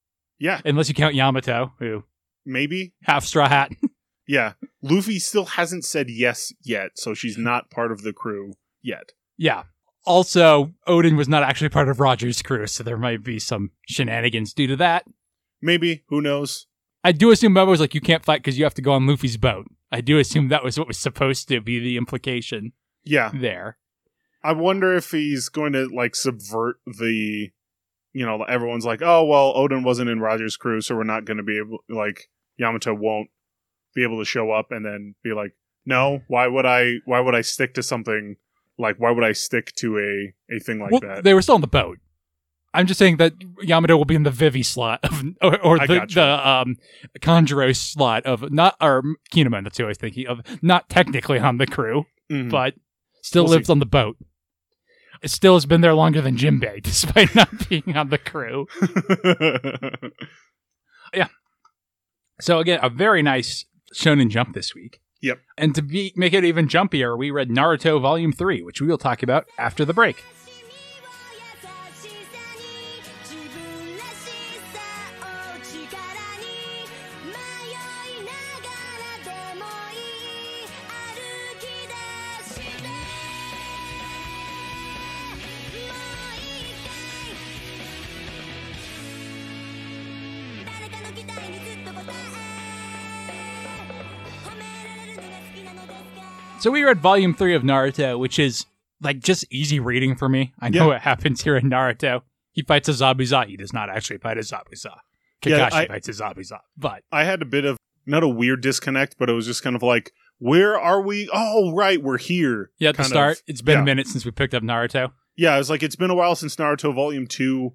yeah, 0.43 0.59
unless 0.65 0.89
you 0.89 0.93
count 0.95 1.15
Yamato, 1.15 1.73
who 1.79 2.03
maybe. 2.45 2.93
half 3.03 3.23
Straw 3.25 3.47
Hat. 3.47 3.71
Yeah, 4.25 4.53
Luffy 4.81 5.19
still 5.19 5.43
hasn't 5.43 5.83
said 5.83 6.09
yes 6.09 6.53
yet, 6.63 6.91
so 6.95 7.13
she's 7.13 7.37
not 7.37 7.69
part 7.69 7.91
of 7.91 8.03
the 8.03 8.13
crew 8.13 8.53
yet. 8.81 9.11
yeah. 9.37 9.63
Also, 10.05 10.71
Oden 10.87 11.17
was 11.17 11.27
not 11.27 11.43
actually 11.43 11.67
part 11.69 11.89
of 11.89 11.99
Roger's 11.99 12.41
crew, 12.41 12.65
so 12.67 12.83
there 12.83 12.95
might 12.97 13.21
be 13.21 13.37
some 13.37 13.71
shenanigans 13.87 14.53
due 14.53 14.67
to 14.67 14.75
that. 14.77 15.05
Maybe 15.61 16.03
who 16.07 16.21
knows? 16.21 16.67
I 17.03 17.11
do 17.11 17.31
assume 17.31 17.53
Momo 17.53 17.67
was 17.67 17.79
like, 17.81 17.93
you 17.95 17.99
can't 18.01 18.23
fight 18.23 18.39
because 18.41 18.57
you 18.57 18.63
have 18.63 18.73
to 18.75 18.81
go 18.81 18.93
on 18.93 19.05
Luffy's 19.07 19.35
boat. 19.37 19.65
I 19.91 19.99
do 19.99 20.17
assume 20.19 20.47
that 20.47 20.63
was 20.63 20.77
what 20.79 20.87
was 20.87 20.97
supposed 20.97 21.49
to 21.49 21.59
be 21.59 21.79
the 21.79 21.97
implication 21.97 22.71
Yeah, 23.03 23.29
there. 23.33 23.77
I 24.41 24.53
wonder 24.53 24.95
if 24.95 25.11
he's 25.11 25.49
going 25.49 25.73
to 25.73 25.87
like 25.93 26.15
subvert 26.15 26.77
the, 26.85 27.49
you 28.13 28.25
know, 28.25 28.43
everyone's 28.43 28.85
like, 28.85 29.01
oh 29.01 29.25
well, 29.25 29.53
Oden 29.55 29.83
wasn't 29.83 30.09
in 30.09 30.19
Roger's 30.19 30.55
crew, 30.57 30.81
so 30.81 30.95
we're 30.95 31.03
not 31.03 31.25
going 31.25 31.37
to 31.37 31.43
be 31.43 31.57
able, 31.57 31.79
like 31.89 32.29
Yamato 32.57 32.93
won't 32.93 33.29
be 33.95 34.03
able 34.03 34.19
to 34.19 34.25
show 34.25 34.51
up, 34.51 34.67
and 34.71 34.85
then 34.85 35.15
be 35.23 35.33
like, 35.33 35.53
no, 35.85 36.21
why 36.27 36.47
would 36.47 36.65
I? 36.65 36.95
Why 37.05 37.19
would 37.19 37.35
I 37.35 37.41
stick 37.41 37.73
to 37.75 37.83
something? 37.83 38.37
Like, 38.77 38.97
why 38.99 39.11
would 39.11 39.23
I 39.23 39.33
stick 39.33 39.73
to 39.77 39.97
a 39.99 40.33
a 40.55 40.59
thing 40.59 40.79
like 40.79 40.91
well, 40.91 41.01
that? 41.01 41.23
they 41.23 41.33
were 41.33 41.41
still 41.41 41.55
on 41.55 41.61
the 41.61 41.67
boat. 41.67 41.99
I'm 42.75 42.87
just 42.87 42.97
saying 42.97 43.17
that 43.17 43.33
Yamato 43.61 43.95
will 43.95 44.05
be 44.05 44.15
in 44.15 44.23
the 44.23 44.31
Vivi 44.31 44.63
slot 44.63 44.99
of, 45.03 45.23
or, 45.43 45.61
or 45.61 45.79
the, 45.79 45.99
gotcha. 45.99 46.15
the 46.15 46.47
um 46.49 46.77
Kanjuro 47.19 47.75
slot 47.75 48.25
of 48.25 48.51
not 48.51 48.75
or 48.81 49.03
Kinemon. 49.31 49.63
That's 49.63 49.77
who 49.77 49.83
I 49.85 49.89
was 49.89 49.97
thinking 49.99 50.25
of. 50.27 50.41
Not 50.63 50.89
technically 50.89 51.37
on 51.39 51.57
the 51.57 51.67
crew, 51.67 52.05
Mhm. 52.31 52.49
but 52.49 52.73
still 53.21 53.43
We'll 53.43 53.53
lives 53.53 53.69
on 53.69 53.77
the 53.79 53.85
boat. 53.85 54.17
It 55.23 55.31
still 55.31 55.53
has 55.55 55.65
been 55.65 55.81
there 55.81 55.93
longer 55.93 56.21
than 56.21 56.35
Jimbei, 56.37 56.83
despite 56.83 57.33
not 57.33 57.69
being 57.69 57.95
on 57.95 58.09
the 58.09 58.17
crew. 58.17 58.67
Yeah. 61.13 61.27
So 62.41 62.59
again, 62.59 62.79
a 62.81 62.89
very 62.89 63.21
nice 63.21 63.65
Shonen 63.93 64.29
Jump 64.29 64.53
this 64.53 64.73
week. 64.73 64.99
Yep. 65.21 65.39
And 65.57 65.75
to 65.75 65.81
be 65.81 66.11
make 66.15 66.33
it 66.33 66.43
even 66.43 66.67
jumpier, 66.67 67.17
we 67.17 67.31
read 67.31 67.49
Naruto 67.49 68.01
Volume 68.01 68.33
Three, 68.33 68.61
which 68.63 68.81
we 68.81 68.87
will 68.87 68.97
talk 68.97 69.23
about 69.23 69.45
after 69.57 69.85
the 69.85 69.93
break. 69.93 70.23
So 96.63 96.71
we 96.71 96.81
are 96.83 96.87
at 96.91 96.97
volume 96.99 97.33
three 97.33 97.55
of 97.55 97.61
Naruto, 97.63 98.17
which 98.17 98.39
is 98.39 98.65
like 99.01 99.19
just 99.19 99.43
easy 99.51 99.81
reading 99.81 100.15
for 100.15 100.29
me. 100.29 100.53
I 100.61 100.69
know 100.69 100.83
Yeah. 100.83 100.87
what 100.93 101.01
happens 101.01 101.41
here 101.43 101.57
in 101.57 101.69
Naruto. 101.69 102.21
He 102.53 102.61
fights 102.61 102.87
a 102.87 102.93
Zabuza. 102.93 103.47
He 103.47 103.57
does 103.57 103.73
not 103.73 103.89
actually 103.89 104.19
fight 104.19 104.37
a 104.37 104.43
Zabuza. 104.43 104.95
Kakashi 105.41 105.49
Yeah, 105.57 105.69
I- 105.73 105.87
fights 105.87 106.07
a 106.07 106.13
Zabuza. 106.13 106.59
But 106.77 107.03
I 107.11 107.25
had 107.25 107.41
a 107.41 107.45
bit 107.45 107.65
of 107.65 107.75
not 108.05 108.23
a 108.23 108.29
weird 108.29 108.61
disconnect, 108.61 109.17
but 109.19 109.29
it 109.29 109.33
was 109.33 109.45
just 109.45 109.61
kind 109.61 109.75
of 109.75 109.83
like, 109.83 110.13
where 110.37 110.79
are 110.79 111.01
we? 111.01 111.29
Oh, 111.33 111.73
right, 111.73 112.01
we're 112.01 112.17
here. 112.17 112.71
yeah, 112.79 112.91
at 112.91 112.95
the 112.95 113.03
kind 113.03 113.07
of- 113.07 113.09
start, 113.11 113.43
it's 113.45 113.61
been 113.61 113.79
yeah. 113.79 113.81
a 113.81 113.85
minute 113.85 114.07
since 114.07 114.23
we 114.23 114.31
picked 114.31 114.53
up 114.53 114.63
Naruto. 114.63 115.11
Yeah, 115.35 115.55
I 115.55 115.57
was 115.57 115.69
like, 115.69 115.83
it's 115.83 115.97
been 115.97 116.11
a 116.11 116.15
while 116.15 116.33
since 116.37 116.55
Naruto 116.55 116.95
Volume 116.95 117.27
Two. 117.27 117.73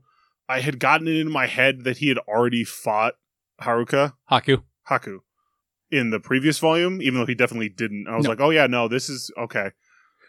I 0.49 0.61
had 0.61 0.79
gotten 0.79 1.09
it 1.09 1.17
in 1.17 1.31
my 1.31 1.45
head 1.47 1.85
that 1.85 1.99
he 1.99 2.09
had 2.09 2.17
already 2.27 2.65
fought 2.65 3.17
Haruka 3.61 4.15
Haku. 4.31 4.63
Haku 4.89 5.19
in 5.91 6.11
the 6.11 6.21
previous 6.21 6.59
volume, 6.59 7.01
even 7.03 7.19
though 7.21 7.27
he 7.27 7.35
definitely 7.35 7.69
didn't. 7.69 8.07
I 8.09 8.17
was 8.17 8.25
No. 8.25 8.31
like, 8.31 8.41
oh 8.41 8.51
yeah, 8.51 8.67
no, 8.67 8.89
this 8.89 9.09
is 9.09 9.31
okay. 9.39 9.71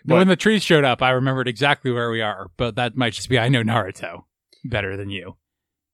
But- 0.06 0.16
when 0.16 0.28
the 0.28 0.36
trees 0.36 0.64
showed 0.64 0.86
up, 0.86 1.02
I 1.02 1.10
remembered 1.12 1.48
exactly 1.48 1.92
where 1.92 2.10
we 2.10 2.22
are, 2.22 2.50
but 2.58 2.76
that 2.76 2.96
might 2.96 3.14
just 3.14 3.28
be 3.30 3.38
I 3.38 3.50
know 3.50 3.64
Naruto 3.64 4.24
better 4.66 4.96
than 4.96 5.10
you. 5.10 5.36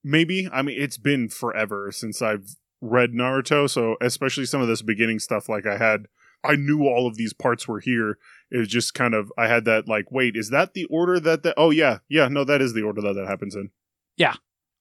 Maybe 0.04 0.48
I 0.52 0.62
mean 0.62 0.80
it's 0.80 0.98
been 0.98 1.28
forever 1.28 1.90
since 1.90 2.22
I've 2.22 2.46
read 2.80 3.12
Naruto, 3.12 3.68
so 3.68 3.96
especially 4.00 4.44
some 4.46 4.60
of 4.60 4.68
this 4.68 4.82
beginning 4.82 5.18
stuff, 5.18 5.48
like 5.48 5.66
I 5.66 5.76
had, 5.78 6.06
I 6.44 6.54
knew 6.54 6.84
all 6.84 7.08
of 7.08 7.16
these 7.16 7.32
parts 7.32 7.66
were 7.66 7.80
here. 7.80 8.18
It 8.52 8.58
was 8.58 8.68
just 8.68 8.94
kind 8.94 9.14
of 9.14 9.32
I 9.36 9.48
had 9.48 9.64
that 9.64 9.88
like, 9.88 10.12
wait, 10.12 10.36
is 10.36 10.50
that 10.50 10.74
the 10.74 10.84
order 10.84 11.18
that 11.18 11.42
the? 11.42 11.52
Oh 11.56 11.70
yeah, 11.70 11.98
yeah, 12.08 12.28
no, 12.28 12.44
that 12.44 12.62
is 12.62 12.74
the 12.74 12.82
order 12.82 13.00
that 13.02 13.14
that 13.14 13.26
happens 13.26 13.56
in. 13.56 13.70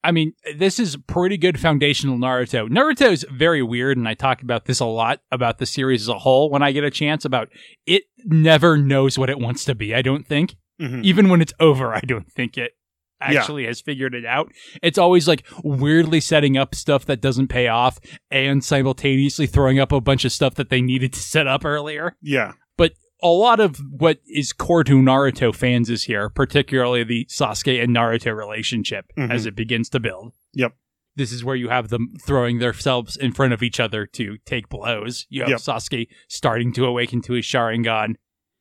I 0.05 0.11
mean, 0.11 0.33
this 0.57 0.79
is 0.79 0.95
pretty 1.07 1.37
good 1.37 1.59
foundational 1.59 2.17
Naruto. 2.17 2.67
Naruto 2.69 3.11
is 3.11 3.25
very 3.31 3.63
weird, 3.63 3.97
and 3.97 4.07
I 4.07 4.13
talk 4.13 4.41
about 4.41 4.65
this 4.65 4.79
a 4.79 4.85
lot 4.85 5.21
about 5.31 5.57
the 5.57 5.65
series 5.65 6.03
as 6.03 6.09
a 6.09 6.19
whole 6.19 6.49
when 6.49 6.61
I 6.61 6.71
get 6.71 6.83
a 6.83 6.91
chance 6.91 7.25
about 7.25 7.49
it 7.85 8.03
never 8.23 8.77
knows 8.77 9.17
what 9.17 9.29
it 9.29 9.39
wants 9.39 9.65
to 9.65 9.75
be, 9.75 9.95
I 9.95 10.01
don't 10.01 10.25
think. 10.27 10.55
Mhm. 10.81 11.03
Even 11.03 11.29
when 11.29 11.41
it's 11.41 11.53
over, 11.59 11.93
I 11.93 12.01
don't 12.01 12.31
think 12.31 12.57
it 12.57 12.73
Yeah. 13.21 13.39
actually 13.39 13.65
has 13.65 13.81
figured 13.81 14.13
it 14.13 14.25
out. 14.25 14.51
It's 14.83 14.97
always 14.97 15.27
like 15.27 15.45
weirdly 15.63 16.19
setting 16.19 16.57
up 16.57 16.75
stuff 16.75 17.05
that 17.05 17.21
doesn't 17.21 17.47
pay 17.47 17.67
off 17.67 17.97
and 18.29 18.63
simultaneously 18.63 19.47
throwing 19.47 19.79
up 19.79 19.91
a 19.91 20.01
bunch 20.01 20.25
of 20.25 20.31
stuff 20.31 20.55
that 20.55 20.69
they 20.69 20.81
needed 20.81 21.13
to 21.13 21.19
set 21.19 21.47
up 21.47 21.63
earlier. 21.65 22.15
Yeah, 22.21 22.51
a 23.23 23.27
lot 23.27 23.59
of 23.59 23.77
what 23.91 24.19
is 24.27 24.53
core 24.53 24.83
to 24.83 24.95
Naruto 24.95 25.53
fans 25.55 25.89
is 25.89 26.03
here, 26.03 26.29
particularly 26.29 27.03
the 27.03 27.25
Sasuke 27.25 27.81
and 27.81 27.95
Naruto 27.95 28.35
relationship 28.35 29.05
Mhm. 29.17 29.31
as 29.31 29.45
it 29.45 29.55
begins 29.55 29.89
to 29.89 29.99
build. 29.99 30.33
Yep. 30.53 30.75
This 31.15 31.31
is 31.31 31.43
where 31.43 31.55
you 31.55 31.69
have 31.69 31.87
them 31.89 32.13
throwing 32.25 32.59
themselves 32.59 33.15
in 33.15 33.31
front 33.31 33.53
of 33.53 33.63
each 33.63 33.79
other 33.79 34.05
to 34.07 34.37
take 34.45 34.67
blows. 34.67 35.25
You 35.29 35.41
have 35.41 35.49
Yep. 35.51 35.59
Sasuke 35.59 36.07
starting 36.27 36.73
to 36.73 36.85
awaken 36.85 37.21
to 37.21 37.33
his 37.33 37.45
Sharingan. 37.45 38.15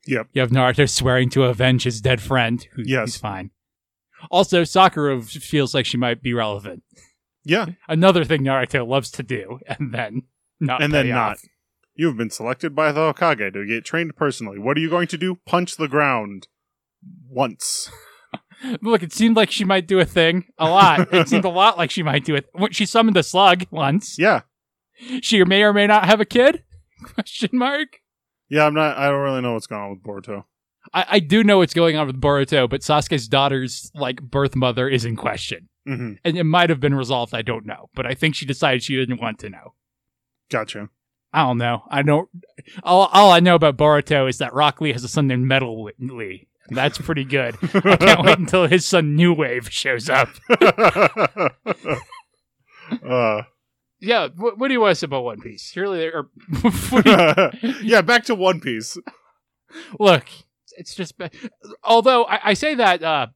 Yep. 0.06 0.28
You 0.34 0.40
have 0.40 0.50
Naruto 0.50 0.88
swearing 0.88 1.30
to 1.30 1.44
avenge 1.44 1.82
his 1.82 2.00
dead 2.00 2.20
friend, 2.22 2.64
who, 2.74 2.82
Yes. 2.86 3.00
who's 3.14 3.16
fine. 3.16 3.50
Also, 4.30 4.62
Sakura 4.64 5.20
feels 5.22 5.74
like 5.74 5.84
she 5.84 5.96
might 5.96 6.22
be 6.22 6.32
relevant. 6.32 6.82
yeah, 7.44 7.66
Another 7.88 8.24
thing 8.24 8.42
Naruto 8.42 8.86
loves 8.86 9.10
to 9.12 9.22
do, 9.22 9.58
and 9.66 9.92
then 9.92 10.22
not 10.60 10.82
and 10.82 10.94
then 10.94 11.06
pay 11.06 11.10
not. 11.10 11.38
Off. 11.94 11.98
You 12.00 12.06
have 12.08 12.16
been 12.16 12.30
selected 12.30 12.74
by 12.74 12.92
the 12.92 13.12
Hokage 13.12 13.52
to 13.52 13.66
get 13.66 13.84
trained 13.84 14.16
personally. 14.16 14.58
What 14.58 14.76
are 14.76 14.80
you 14.80 14.90
going 14.90 15.08
to 15.08 15.18
do? 15.18 15.38
Punch 15.46 15.76
the 15.76 15.88
ground 15.88 16.48
once. 17.28 17.90
Look, 18.82 19.02
it 19.02 19.12
seemed 19.12 19.36
like 19.36 19.50
she 19.50 19.64
might 19.64 19.86
do 19.86 19.98
a 20.00 20.04
thing 20.04 20.46
a 20.58 20.68
lot. 20.68 21.12
It 21.12 21.28
seemed 21.28 21.44
a 21.44 21.48
lot 21.50 21.76
like 21.76 21.90
she 21.90 22.02
might 22.02 22.24
do 22.24 22.34
it. 22.34 22.48
She 22.70 22.86
summoned 22.86 23.16
a 23.16 23.22
slug 23.22 23.64
once. 23.70 24.16
Yeah, 24.18 24.42
She 25.20 25.42
may 25.44 25.62
or 25.62 25.72
may 25.72 25.86
not 25.86 26.06
have 26.06 26.20
a 26.20 26.24
kid? 26.24 26.62
Question 27.14 27.50
mark. 27.52 28.00
yeah. 28.48 28.64
I'm 28.66 28.74
not. 28.74 28.96
I 28.96 29.08
don't 29.08 29.20
really 29.22 29.42
know 29.42 29.52
what's 29.54 29.66
going 29.66 29.82
on 29.82 29.90
with 29.90 30.02
Boruto. 30.02 30.44
I, 30.94 31.04
I 31.10 31.18
do 31.18 31.42
know 31.44 31.58
what's 31.58 31.74
going 31.74 31.96
on 31.96 32.06
with 32.06 32.20
Boruto, 32.20 32.68
but 32.70 32.80
Sasuke's 32.82 33.26
daughter's 33.28 33.90
like 33.94 34.22
birth 34.22 34.54
mother 34.56 34.88
is 34.88 35.04
in 35.04 35.16
question, 35.16 35.68
hmm 35.86 36.12
and 36.24 36.38
it 36.38 36.44
might 36.44 36.70
have 36.70 36.80
been 36.80 36.94
resolved. 36.94 37.34
I 37.34 37.42
don't 37.42 37.66
know, 37.66 37.90
but 37.94 38.06
I 38.06 38.14
think 38.14 38.34
she 38.34 38.46
decided 38.46 38.82
she 38.82 38.96
didn't 38.96 39.20
want 39.20 39.38
to 39.40 39.50
know. 39.50 39.74
Gotcha. 40.50 40.88
I 41.34 41.42
don't 41.42 41.58
know. 41.58 41.82
I 41.90 42.02
don't. 42.02 42.28
All, 42.84 43.06
all 43.12 43.30
I 43.32 43.40
know 43.40 43.56
about 43.56 43.76
Boruto 43.76 44.28
is 44.28 44.38
that 44.38 44.54
Rock 44.54 44.80
Lee 44.80 44.92
has 44.92 45.02
a 45.04 45.08
son 45.08 45.26
named 45.26 45.44
Metal 45.46 45.90
Lee. 45.98 46.46
That's 46.70 46.96
pretty 46.96 47.24
good. 47.24 47.56
I 47.74 47.96
can't 47.96 48.22
wait 48.24 48.38
until 48.46 48.66
his 48.68 48.86
son 48.86 49.16
New 49.16 49.34
Wave 49.34 49.68
shows 49.70 50.08
up. 50.08 50.28
uh, 53.08 53.42
Yeah, 54.00 54.28
what, 54.36 54.58
what 54.58 54.68
do 54.68 54.74
you 54.74 54.80
want 54.80 54.92
to 54.92 54.94
say 54.96 55.04
about 55.06 55.24
One 55.24 55.40
Piece? 55.40 55.70
Surely, 55.72 55.98
there 55.98 56.16
are. 56.16 57.52
you- 57.62 57.74
yeah, 57.82 58.00
back 58.02 58.24
to 58.26 58.34
One 58.34 58.60
Piece. 58.60 58.96
look, 59.98 60.24
it's 60.78 60.94
just. 60.94 61.14
Although 61.82 62.24
I, 62.24 62.50
I 62.50 62.54
say 62.54 62.74
that 62.76 63.02
uh, 63.02 63.26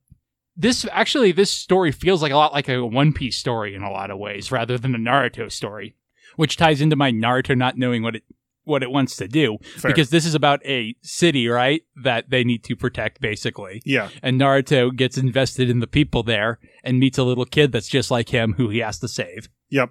this 0.57 0.87
actually 0.93 1.33
this 1.33 1.51
story 1.51 1.93
feels 1.93 2.23
like 2.23 2.33
a 2.33 2.37
lot 2.37 2.53
like 2.53 2.69
a 2.69 2.85
One 2.85 3.13
Piece 3.13 3.37
story 3.39 3.75
in 3.75 3.83
a 3.83 3.91
lot 3.91 4.11
of 4.11 4.19
ways, 4.19 4.51
rather 4.53 4.79
than 4.79 4.95
a 4.95 4.99
Naruto 4.99 5.51
story, 5.51 5.97
which 6.37 6.57
ties 6.57 6.81
into 6.81 6.97
my 6.97 7.11
Naruto 7.13 7.57
not 7.57 7.77
knowing 7.79 8.03
what 8.03 8.17
it 8.17 8.23
what 8.65 8.83
it 8.83 8.91
wants 8.91 9.17
to 9.17 9.27
do 9.27 9.57
Fair. 9.77 9.91
because 9.91 10.11
this 10.11 10.27
is 10.27 10.35
about 10.35 10.61
a 10.67 10.95
city, 11.01 11.49
right, 11.49 11.83
that 12.03 12.29
they 12.29 12.45
need 12.45 12.63
to 12.65 12.77
protect 12.77 13.19
basically. 13.19 13.81
yeah, 13.87 14.11
And 14.23 14.39
Naruto 14.39 14.95
gets 14.95 15.17
invested 15.17 15.71
in 15.71 15.81
the 15.81 15.87
people 15.87 16.23
there 16.23 16.59
and 16.85 16.99
meets 16.99 17.17
a 17.17 17.25
little 17.25 17.47
kid 17.47 17.73
that's 17.73 17.89
just 17.89 18.11
like 18.11 18.29
him 18.29 18.53
who 18.59 18.69
he 18.69 18.81
has 18.81 18.99
to 18.99 19.09
save. 19.09 19.49
yep, 19.71 19.89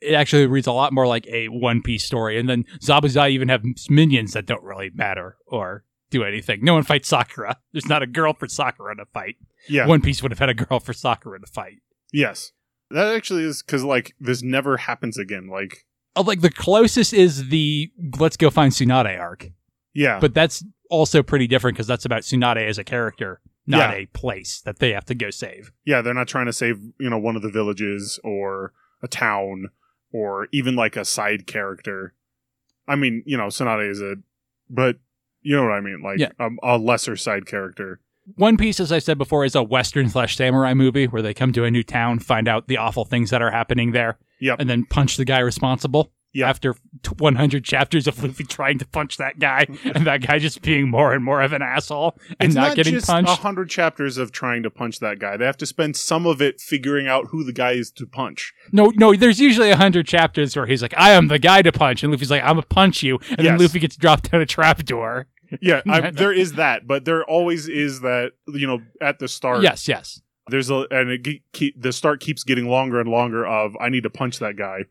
It 0.00 0.14
actually 0.14 0.46
reads 0.46 0.66
a 0.66 0.72
lot 0.72 0.94
more 0.94 1.06
like 1.06 1.26
a 1.26 1.48
One 1.48 1.82
Piece 1.82 2.02
story. 2.04 2.40
And 2.40 2.48
then 2.48 2.64
Zabuza 2.80 3.30
even 3.30 3.50
have 3.50 3.62
minions 3.90 4.32
that 4.32 4.46
don't 4.46 4.64
really 4.64 4.88
matter 4.94 5.36
or 5.46 5.84
do 6.08 6.24
anything. 6.24 6.64
No 6.64 6.72
one 6.72 6.84
fights 6.84 7.08
Sakura. 7.08 7.58
There's 7.72 7.86
not 7.86 8.02
a 8.02 8.06
girl 8.06 8.32
for 8.32 8.48
Sakura 8.48 8.96
to 8.96 9.04
fight. 9.12 9.36
yeah, 9.68 9.86
One 9.86 10.00
Piece 10.00 10.22
would 10.22 10.32
have 10.32 10.38
had 10.38 10.48
a 10.48 10.54
girl 10.54 10.80
for 10.80 10.94
Sakura 10.94 11.38
to 11.38 11.46
fight. 11.46 11.80
yes. 12.14 12.52
That 12.90 13.14
actually 13.14 13.44
is 13.44 13.62
because 13.62 13.84
like 13.84 14.14
this 14.20 14.42
never 14.42 14.76
happens 14.76 15.16
again. 15.18 15.48
Like, 15.48 15.86
Oh, 16.16 16.22
like 16.22 16.40
the 16.40 16.50
closest 16.50 17.12
is 17.12 17.48
the 17.48 17.90
let's 18.18 18.36
go 18.36 18.50
find 18.50 18.72
Tsunade 18.72 19.18
arc. 19.18 19.48
yeah, 19.94 20.18
But 20.20 20.34
that's 20.34 20.64
also 20.90 21.22
pretty 21.22 21.46
different 21.46 21.76
because 21.76 21.86
that's 21.86 22.04
about 22.04 22.22
Tsunade 22.22 22.66
as 22.66 22.78
a 22.78 22.84
character, 22.84 23.40
not 23.66 23.90
Yeah. 23.90 23.96
a 24.02 24.06
place 24.06 24.60
that 24.62 24.80
they 24.80 24.92
have 24.92 25.04
to 25.06 25.14
go 25.14 25.30
save. 25.30 25.70
yeah, 25.84 26.02
they're 26.02 26.14
not 26.14 26.26
trying 26.28 26.46
to 26.46 26.52
save 26.52 26.78
you 26.98 27.08
know 27.10 27.18
one 27.18 27.36
of 27.36 27.42
the 27.42 27.50
villages 27.50 28.18
or 28.24 28.72
a 29.02 29.08
town 29.08 29.68
or 30.12 30.48
even 30.52 30.74
like 30.74 30.96
a 30.96 31.04
side 31.04 31.46
character. 31.46 32.14
I 32.88 32.96
mean, 32.96 33.22
you 33.24 33.36
know, 33.36 33.46
Tsunade 33.46 33.88
is 33.88 34.00
a, 34.02 34.16
but 34.68 34.98
you 35.42 35.54
know 35.54 35.62
what 35.62 35.72
I 35.72 35.80
mean, 35.80 36.02
like 36.02 36.18
Yeah. 36.18 36.32
a, 36.40 36.48
a 36.62 36.76
lesser 36.76 37.14
side 37.16 37.46
character. 37.46 38.00
One 38.36 38.56
Piece, 38.56 38.78
as 38.80 38.92
I 38.92 38.98
said 39.00 39.18
before, 39.18 39.44
is 39.44 39.54
a 39.54 39.62
Western 39.62 40.08
slash 40.08 40.36
samurai 40.36 40.74
movie 40.74 41.06
where 41.06 41.22
they 41.22 41.34
come 41.34 41.52
to 41.54 41.64
a 41.64 41.70
new 41.70 41.82
town, 41.82 42.18
find 42.20 42.46
out 42.48 42.68
the 42.68 42.76
awful 42.76 43.04
things 43.04 43.30
that 43.30 43.42
are 43.42 43.50
happening 43.50 43.92
there, 43.92 44.18
Yep. 44.40 44.60
and 44.60 44.70
then 44.70 44.84
punch 44.84 45.16
the 45.16 45.24
guy 45.24 45.38
responsible. 45.40 46.12
Yep. 46.32 46.48
After 46.48 46.76
100 47.18 47.64
chapters 47.64 48.06
of 48.06 48.22
Luffy 48.22 48.44
trying 48.44 48.78
to 48.78 48.86
punch 48.86 49.16
that 49.16 49.40
guy, 49.40 49.66
and 49.84 50.06
that 50.06 50.24
guy 50.24 50.38
just 50.38 50.62
being 50.62 50.88
more 50.88 51.12
and 51.12 51.24
more 51.24 51.42
of 51.42 51.52
an 51.52 51.60
asshole 51.60 52.16
and 52.38 52.46
it's 52.50 52.54
not, 52.54 52.68
not, 52.68 52.76
getting 52.76 52.92
just 52.94 53.08
punched. 53.08 53.32
a 53.32 53.34
hundred 53.34 53.68
chapters 53.68 54.16
of 54.16 54.30
trying 54.30 54.62
to 54.62 54.70
punch 54.70 55.00
that 55.00 55.18
guy. 55.18 55.36
They 55.36 55.44
have 55.44 55.56
to 55.56 55.66
spend 55.66 55.96
some 55.96 56.26
of 56.26 56.40
it 56.40 56.60
figuring 56.60 57.08
out 57.08 57.26
who 57.30 57.42
the 57.42 57.52
guy 57.52 57.72
is 57.72 57.90
to 57.92 58.06
punch. 58.06 58.52
No, 58.70 58.92
no, 58.94 59.12
there's 59.16 59.40
usually 59.40 59.70
100 59.70 60.06
chapters 60.06 60.54
where 60.54 60.66
he's 60.66 60.82
like, 60.82 60.94
I 60.96 61.10
am 61.10 61.26
the 61.26 61.40
guy 61.40 61.62
to 61.62 61.72
punch. 61.72 62.04
And 62.04 62.12
Luffy's 62.12 62.30
like, 62.30 62.42
I'm 62.42 62.50
going 62.54 62.62
to 62.62 62.68
punch 62.68 63.02
you. 63.02 63.18
And 63.30 63.38
then 63.38 63.46
Yes. 63.54 63.60
Luffy 63.62 63.80
gets 63.80 63.96
dropped 63.96 64.30
down 64.30 64.40
a 64.40 64.46
trapdoor. 64.46 65.26
Yeah, 65.60 65.82
I, 65.88 66.10
there 66.10 66.32
is 66.32 66.54
that, 66.54 66.86
but 66.86 67.04
there 67.04 67.24
always 67.24 67.68
is 67.68 68.00
that. 68.00 68.32
You 68.46 68.66
know, 68.66 68.78
at 69.00 69.18
the 69.18 69.28
start, 69.28 69.62
Yes, 69.62 69.88
yes. 69.88 70.20
there's 70.48 70.70
a 70.70 70.86
and 70.90 71.10
it 71.10 71.42
keep, 71.52 71.80
the 71.80 71.92
start 71.92 72.20
keeps 72.20 72.44
getting 72.44 72.68
longer 72.68 73.00
and 73.00 73.08
longer. 73.10 73.46
Of 73.46 73.76
I 73.80 73.88
need 73.88 74.02
to 74.04 74.10
punch 74.10 74.38
that 74.38 74.56
guy. 74.56 74.84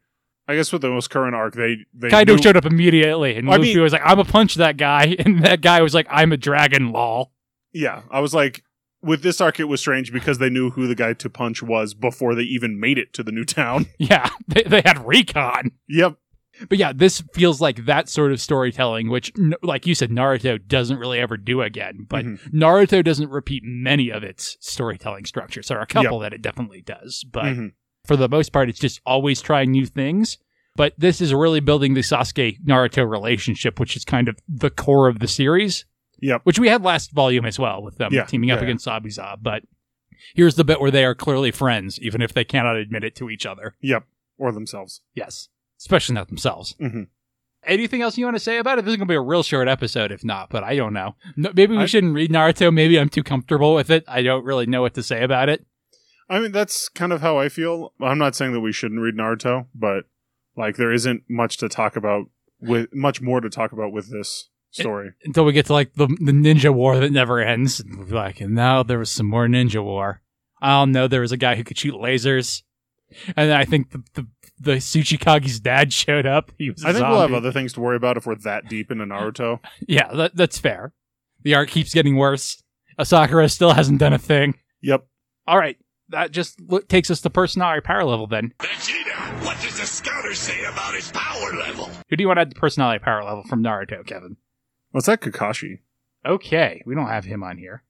I 0.47 0.55
guess 0.55 0.73
with 0.73 0.81
the 0.81 0.89
most 0.89 1.09
current 1.11 1.35
arc, 1.35 1.53
they 1.53 1.77
they 1.93 2.09
Kaido 2.09 2.35
knew- 2.35 2.41
showed 2.41 2.57
up 2.57 2.65
immediately, 2.65 3.35
and 3.35 3.47
I 3.47 3.53
Luffy 3.57 3.73
mean- 3.75 3.81
was 3.83 3.93
like, 3.93 4.01
I'm 4.03 4.19
a 4.19 4.25
punch 4.25 4.55
that 4.55 4.77
guy. 4.77 5.15
And 5.19 5.43
that 5.43 5.61
guy 5.61 5.81
was 5.81 5.93
like, 5.93 6.07
I'm 6.09 6.31
a 6.31 6.37
dragon, 6.37 6.91
lol. 6.91 7.31
Yeah, 7.71 8.01
I 8.09 8.19
was 8.19 8.33
like, 8.33 8.63
with 9.03 9.21
this 9.21 9.39
arc, 9.39 9.59
it 9.59 9.65
was 9.65 9.79
strange 9.79 10.11
because 10.11 10.39
they 10.39 10.49
knew 10.49 10.71
who 10.71 10.87
the 10.87 10.95
guy 10.95 11.13
to 11.13 11.29
punch 11.29 11.61
was 11.61 11.93
before 11.93 12.33
they 12.33 12.41
even 12.41 12.79
made 12.79 12.97
it 12.97 13.13
to 13.13 13.23
the 13.23 13.31
new 13.31 13.45
town. 13.45 13.85
Yeah, 13.99 14.29
they, 14.47 14.63
they 14.63 14.81
had 14.83 15.05
recon. 15.05 15.71
yep. 15.87 16.15
But 16.67 16.77
yeah, 16.77 16.91
this 16.93 17.21
feels 17.33 17.61
like 17.61 17.85
that 17.85 18.09
sort 18.09 18.31
of 18.31 18.41
storytelling, 18.41 19.09
which, 19.09 19.31
like 19.63 19.87
you 19.87 19.95
said, 19.95 20.09
Naruto 20.09 20.59
doesn't 20.67 20.97
really 20.97 21.19
ever 21.19 21.37
do 21.37 21.61
again. 21.61 22.05
But 22.09 22.25
Mhm. 22.25 22.51
Naruto 22.51 23.03
doesn't 23.03 23.29
repeat 23.29 23.63
many 23.63 24.09
of 24.09 24.23
its 24.23 24.57
storytelling 24.59 25.25
structures. 25.25 25.67
There 25.67 25.77
are 25.77 25.83
a 25.83 25.87
couple 25.87 26.19
that 26.19 26.33
it 26.33 26.41
definitely 26.41 26.81
does. 26.81 27.23
But 27.31 27.45
Mhm. 27.45 27.71
for 28.05 28.15
the 28.17 28.27
most 28.27 28.51
part, 28.51 28.67
it's 28.69 28.79
just 28.79 28.99
always 29.05 29.41
trying 29.41 29.71
new 29.71 29.85
things. 29.85 30.37
But 30.75 30.93
this 30.97 31.21
is 31.21 31.33
really 31.33 31.59
building 31.59 31.93
the 31.93 32.01
Sasuke 32.01 32.57
Naruto 32.65 33.09
relationship, 33.09 33.79
which 33.79 33.95
is 33.95 34.05
kind 34.05 34.27
of 34.27 34.37
the 34.47 34.69
core 34.69 35.07
of 35.07 35.19
the 35.19 35.27
series. 35.27 35.85
Yep. 36.21 36.41
Which 36.43 36.59
we 36.59 36.67
had 36.67 36.83
last 36.83 37.11
volume 37.11 37.45
as 37.45 37.57
well 37.57 37.81
with 37.81 37.97
them 37.97 38.13
Yeah, 38.13 38.25
teaming 38.25 38.51
up 38.51 38.57
yeah, 38.57 38.61
yeah. 38.63 38.67
against 38.69 38.87
Abiza. 38.87 39.37
But 39.41 39.63
here's 40.35 40.55
the 40.55 40.65
bit 40.65 40.81
where 40.81 40.91
they 40.91 41.05
are 41.05 41.15
clearly 41.15 41.51
friends, 41.51 41.99
even 42.01 42.21
if 42.21 42.33
they 42.33 42.43
cannot 42.43 42.75
admit 42.75 43.03
it 43.05 43.15
to 43.15 43.29
each 43.29 43.45
other. 43.45 43.75
Yep. 43.81 44.03
Or 44.37 44.51
themselves. 44.51 45.01
Yes. 45.13 45.47
Especially 45.79 46.15
not 46.15 46.27
themselves. 46.27 46.75
Mhm. 46.79 47.07
Anything 47.65 48.01
else 48.01 48.17
you 48.17 48.25
want 48.25 48.35
to 48.37 48.39
say 48.43 48.57
about 48.57 48.79
it? 48.79 48.85
This 48.85 48.93
is 48.93 48.97
going 48.97 49.07
to 49.07 49.11
be 49.11 49.15
a 49.15 49.21
real 49.21 49.43
short 49.43 49.67
episode, 49.67 50.11
if 50.11 50.23
not, 50.23 50.49
but 50.49 50.63
I 50.63 50.75
don't 50.75 50.93
know. 50.93 51.15
No, 51.35 51.51
maybe 51.53 51.75
we 51.75 51.83
I- 51.83 51.87
shouldn't 51.87 52.13
read 52.13 52.31
Naruto. 52.31 52.73
Maybe 52.73 52.97
I'm 52.99 53.09
too 53.09 53.23
comfortable 53.23 53.73
with 53.75 53.89
it. 53.89 54.03
I 54.07 54.21
don't 54.21 54.45
really 54.45 54.65
know 54.65 54.81
what 54.81 54.93
to 54.95 55.03
say 55.03 55.23
about 55.23 55.49
it. 55.49 55.65
I 56.29 56.39
mean, 56.39 56.51
that's 56.51 56.87
kind 56.89 57.11
of 57.11 57.21
how 57.21 57.37
I 57.37 57.49
feel. 57.49 57.93
I'm 57.99 58.17
not 58.19 58.35
saying 58.35 58.53
that 58.53 58.59
we 58.61 58.71
shouldn't 58.71 59.01
read 59.01 59.15
Naruto, 59.15 59.65
but 59.75 60.05
like 60.55 60.77
there 60.77 60.91
isn't 60.93 61.23
much 61.29 61.57
to 61.57 61.67
talk 61.69 61.95
about 61.95 62.25
with 62.61 62.93
much 62.93 63.21
more 63.21 63.41
to 63.41 63.49
talk 63.49 63.71
about 63.71 63.91
with 63.91 64.11
this 64.11 64.49
story. 64.71 65.11
Until 65.25 65.43
we 65.45 65.51
get 65.53 65.65
to 65.67 65.73
like 65.73 65.93
the, 65.95 66.07
the 66.07 66.31
ninja 66.31 66.73
war 66.73 66.97
that 66.99 67.11
never 67.11 67.39
ends. 67.39 67.79
And 67.79 68.09
like, 68.11 68.39
and 68.41 68.53
now 68.53 68.83
there 68.83 68.99
was 68.99 69.11
some 69.11 69.25
more 69.25 69.47
ninja 69.47 69.83
war. 69.83 70.21
I 70.61 70.79
don't 70.79 70.91
know. 70.91 71.07
There 71.07 71.21
was 71.21 71.31
a 71.31 71.37
guy 71.37 71.55
who 71.55 71.63
could 71.63 71.77
shoot 71.77 71.95
lasers. 71.95 72.61
And 73.35 73.51
I 73.53 73.65
think 73.65 73.91
the, 73.91 74.03
the, 74.13 74.27
the 74.59 74.71
Tsuchikage's 74.77 75.59
dad 75.59 75.91
showed 75.93 76.25
up. 76.25 76.51
He 76.57 76.69
was 76.69 76.83
a 76.83 76.89
I 76.89 76.93
think 76.93 77.07
we'll 77.07 77.21
have 77.21 77.33
other 77.33 77.51
things 77.51 77.73
to 77.73 77.81
worry 77.81 77.95
about 77.95 78.17
if 78.17 78.25
we're 78.25 78.35
that 78.35 78.67
deep 78.69 78.91
into 78.91 79.05
Naruto. 79.05 79.59
Yeah, 79.87 80.13
that, 80.13 80.35
that's 80.35 80.59
fair. 80.59 80.93
The 81.43 81.55
art 81.55 81.69
keeps 81.69 81.93
getting 81.93 82.15
worse. 82.17 82.61
Asakura 82.99 83.49
still 83.49 83.73
hasn't 83.73 83.99
done 83.99 84.13
a 84.13 84.17
thing. 84.17 84.55
Yep. 84.81 85.05
All 85.47 85.57
right, 85.57 85.77
that 86.09 86.31
just 86.31 86.59
lo- 86.61 86.79
takes 86.79 87.09
us 87.09 87.21
to 87.21 87.29
personality 87.29 87.81
power 87.81 88.03
level. 88.03 88.27
Then, 88.27 88.53
Vegeta, 88.59 89.45
what 89.45 89.59
does 89.61 89.79
the 89.79 89.85
scouter 89.85 90.33
say 90.33 90.63
about 90.65 90.93
his 90.95 91.11
power 91.11 91.53
level? 91.55 91.89
who 92.09 92.15
do 92.17 92.21
you 92.23 92.27
want 92.27 92.37
to 92.37 92.41
add 92.41 92.51
the 92.51 92.59
personality 92.59 93.03
power 93.03 93.23
level 93.23 93.43
from 93.43 93.63
Naruto, 93.63 94.05
Kevin? 94.05 94.37
What's 94.91 95.07
that 95.07 95.21
Kakashi? 95.21 95.79
Okay, 96.25 96.81
we 96.85 96.93
don't 96.93 97.07
have 97.07 97.25
him 97.25 97.41
on 97.43 97.57
here. 97.57 97.83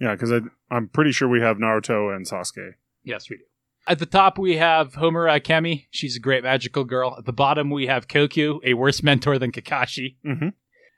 Yeah, 0.00 0.14
because 0.14 0.32
I'm 0.70 0.88
pretty 0.88 1.12
sure 1.12 1.28
we 1.28 1.40
have 1.40 1.56
Naruto 1.58 2.14
and 2.14 2.26
Sasuke. 2.26 2.72
Yes, 3.04 3.30
we 3.30 3.36
do. 3.36 3.42
At 3.88 3.98
the 4.00 4.06
top, 4.06 4.36
we 4.38 4.56
have 4.56 4.94
Homura 4.94 5.40
Akemi. 5.40 5.86
She's 5.90 6.16
a 6.16 6.20
great 6.20 6.42
magical 6.42 6.84
girl. 6.84 7.14
At 7.18 7.24
the 7.24 7.32
bottom, 7.32 7.70
we 7.70 7.86
have 7.86 8.08
Koku, 8.08 8.58
a 8.64 8.74
worse 8.74 9.02
mentor 9.02 9.38
than 9.38 9.52
Kakashi. 9.52 10.16
Mm-hmm. 10.26 10.48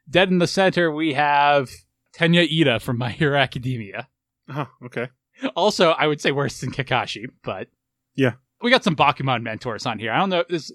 Dead 0.09 0.31
in 0.31 0.39
the 0.39 0.47
center, 0.47 0.91
we 0.91 1.13
have 1.13 1.71
Tenya 2.17 2.49
Iida 2.51 2.81
from 2.81 2.97
My 2.97 3.11
Hero 3.11 3.39
Academia. 3.39 4.09
Huh, 4.49 4.67
okay. 4.87 5.09
Also, 5.55 5.91
I 5.91 6.07
would 6.07 6.21
say 6.23 6.33
worse 6.33 6.61
than 6.61 6.73
Kakashi, 6.73 7.27
but 7.45 7.69
Yeah. 8.17 8.33
we 8.63 8.71
got 8.71 8.85
some 8.85 8.97
Bakuman 8.97 9.43
mentors 9.43 9.85
on 9.85 9.99
here. 9.99 10.11
I 10.13 10.19
don't 10.19 10.31
know 10.31 10.45
is 10.49 10.73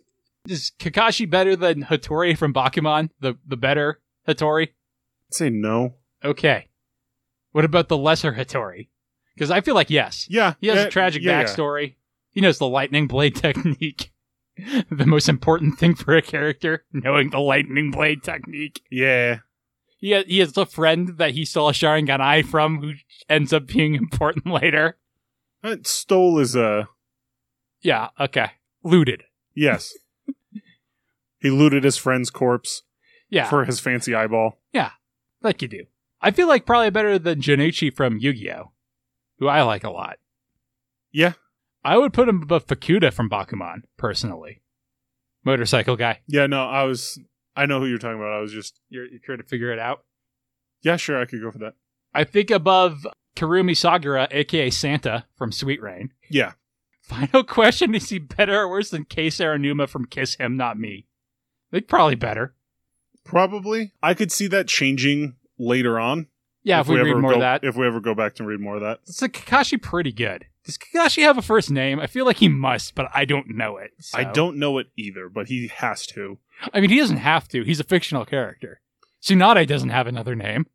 is 0.48 0.72
Kakashi 0.78 1.28
better 1.30 1.56
than 1.56 1.84
Hattori 1.86 2.38
from 2.38 2.54
Bakuman, 2.54 3.10
the 3.20 3.38
the 3.48 3.58
better 3.58 4.00
Hattori? 4.28 4.68
I'd 4.68 5.34
say 5.34 5.50
no. 5.50 5.96
Okay. 6.24 6.68
What 7.54 7.66
about 7.66 7.88
the 7.90 7.98
lesser 7.98 8.34
Hattori? 8.34 8.90
Because 9.34 9.50
I 9.50 9.62
feel 9.62 9.74
like 9.76 9.90
yes, 9.90 10.28
Yeah. 10.30 10.54
he 10.62 10.68
has 10.68 10.78
yeah, 10.78 10.84
a 10.84 10.90
tragic 10.92 11.24
yeah. 11.24 11.44
backstory. 11.44 11.96
He 12.34 12.42
knows 12.42 12.58
the 12.58 12.68
lightning 12.68 13.08
blade 13.08 13.36
technique. 13.38 14.12
the 14.58 15.06
most 15.06 15.30
important 15.30 15.80
thing 15.80 15.96
for 15.96 16.16
a 16.16 16.22
character, 16.22 16.84
knowing 16.92 17.30
the 17.30 17.40
lightning 17.40 17.90
blade 17.92 18.22
technique. 18.24 18.82
Yeah. 18.92 19.40
He 20.00 20.12
has, 20.12 20.26
he 20.26 20.40
has 20.40 20.58
a 20.58 20.66
friend 20.66 21.18
that 21.18 21.32
he 21.32 21.46
stole 21.46 21.70
a 21.70 21.74
Sharingan 21.74 22.20
eye 22.20 22.42
from, 22.42 22.82
who 22.82 22.94
ends 23.30 23.54
up 23.54 23.68
being 23.68 23.96
important 23.96 24.46
later. 24.48 24.98
Uh, 25.64 25.78
Stole 25.84 26.40
is 26.40 26.56
a. 26.58 26.90
Yeah, 27.82 28.10
okay. 28.20 28.52
Looted. 28.84 29.24
yes. 29.56 29.94
he 31.40 31.50
looted 31.50 31.84
his 31.86 31.96
friend's 31.98 32.30
corpse 32.30 32.84
Yeah, 33.30 33.50
for 33.50 33.64
his 33.66 33.80
fancy 33.80 34.14
eyeball. 34.14 34.60
Yeah. 34.74 34.92
Like 35.42 35.62
you 35.62 35.68
do. 35.70 35.86
I 36.22 36.32
feel 36.32 36.48
like 36.48 36.66
probably 36.66 36.90
better 36.90 37.18
than 37.20 37.42
Janichi 37.42 37.94
from 37.96 38.18
Yu-Gi-Oh, 38.18 38.72
who 39.40 39.48
I 39.48 39.62
like 39.64 39.84
a 39.84 39.90
lot. 39.90 40.18
Yeah. 41.12 41.34
I 41.84 41.98
would 41.98 42.14
put 42.14 42.30
him 42.30 42.42
above 42.42 42.68
Fukuda 42.68 43.14
from 43.14 43.30
Bakuman, 43.30 43.84
personally. 43.98 44.62
Motorcycle 45.44 45.98
guy. 45.98 46.22
Yeah, 46.28 46.48
no, 46.48 46.66
I 46.66 46.84
was 46.84 47.20
I 47.56 47.66
know 47.66 47.80
who 47.80 47.86
you're 47.86 47.98
talking 47.98 48.18
about. 48.18 48.34
I 48.34 48.40
was 48.40 48.54
just 48.54 48.80
You're, 48.90 49.06
you're 49.06 49.20
trying 49.24 49.40
to 49.40 49.44
figure 49.44 49.72
it 49.72 49.80
out. 49.80 50.04
Yeah, 50.82 50.98
sure, 50.98 51.22
I 51.22 51.26
could 51.26 51.42
go 51.42 51.52
for 51.52 51.60
that. 51.60 51.76
I 52.14 52.24
think 52.24 52.52
above 52.52 53.06
Karumi 53.36 53.72
Sagura, 53.72 54.28
aka 54.32 54.70
Santa 54.70 55.26
from 55.36 55.52
Sweet 55.52 55.82
Rain. 55.82 56.12
Yeah. 56.30 56.54
Final 57.02 57.44
question: 57.44 57.94
Is 57.96 58.10
he 58.10 58.20
better 58.20 58.62
or 58.62 58.70
worse 58.70 58.90
than 58.90 59.06
Kae 59.06 59.28
Serinuma 59.28 59.90
from 59.90 60.06
Kiss 60.06 60.36
Him, 60.36 60.56
Not 60.56 60.80
Me? 60.80 61.08
I 61.72 61.78
think 61.78 61.88
probably 61.88 62.16
better. 62.16 62.54
Probably. 63.26 63.92
I 64.02 64.14
could 64.14 64.32
see 64.32 64.48
that 64.48 64.68
changing 64.68 65.36
later 65.58 66.00
on. 66.00 66.28
Yeah, 66.64 66.80
if, 66.80 66.88
we, 66.88 66.96
read 66.96 67.10
ever 67.10 67.20
more 67.20 67.32
go, 67.32 67.36
of 67.36 67.42
that. 67.42 67.64
If 67.64 67.76
we 67.76 67.86
ever 67.86 68.00
go 68.00 68.16
back 68.16 68.36
to 68.36 68.46
read 68.46 68.62
more 68.62 68.76
of 68.76 68.82
that. 68.82 69.00
It's 69.06 69.22
like 69.22 69.34
Kakashi 69.34 69.82
pretty 69.82 70.14
good. 70.14 70.46
Does 70.66 70.78
Kakashi 70.78 71.24
have 71.24 71.38
a 71.38 71.42
first 71.42 71.70
name? 71.70 72.00
I 72.00 72.08
feel 72.08 72.26
like 72.26 72.38
he 72.38 72.48
must, 72.48 72.96
but 72.96 73.08
I 73.14 73.26
don't 73.26 73.50
know 73.56 73.78
it. 73.78 73.92
so- 74.00 74.18
I 74.18 74.24
don't 74.24 74.58
know 74.58 74.78
it 74.78 74.88
either, 74.96 75.28
but 75.30 75.48
he 75.48 75.68
has 75.68 76.06
to. 76.08 76.38
I 76.74 76.80
mean, 76.80 76.90
he 76.90 76.98
doesn't 77.00 77.18
have 77.18 77.48
to. 77.50 77.64
He's 77.64 77.80
a 77.80 77.84
fictional 77.84 78.26
character. 78.26 78.80
Tsunade 79.22 79.68
doesn't 79.68 79.90
have 79.90 80.08
another 80.08 80.36
name. 80.36 80.66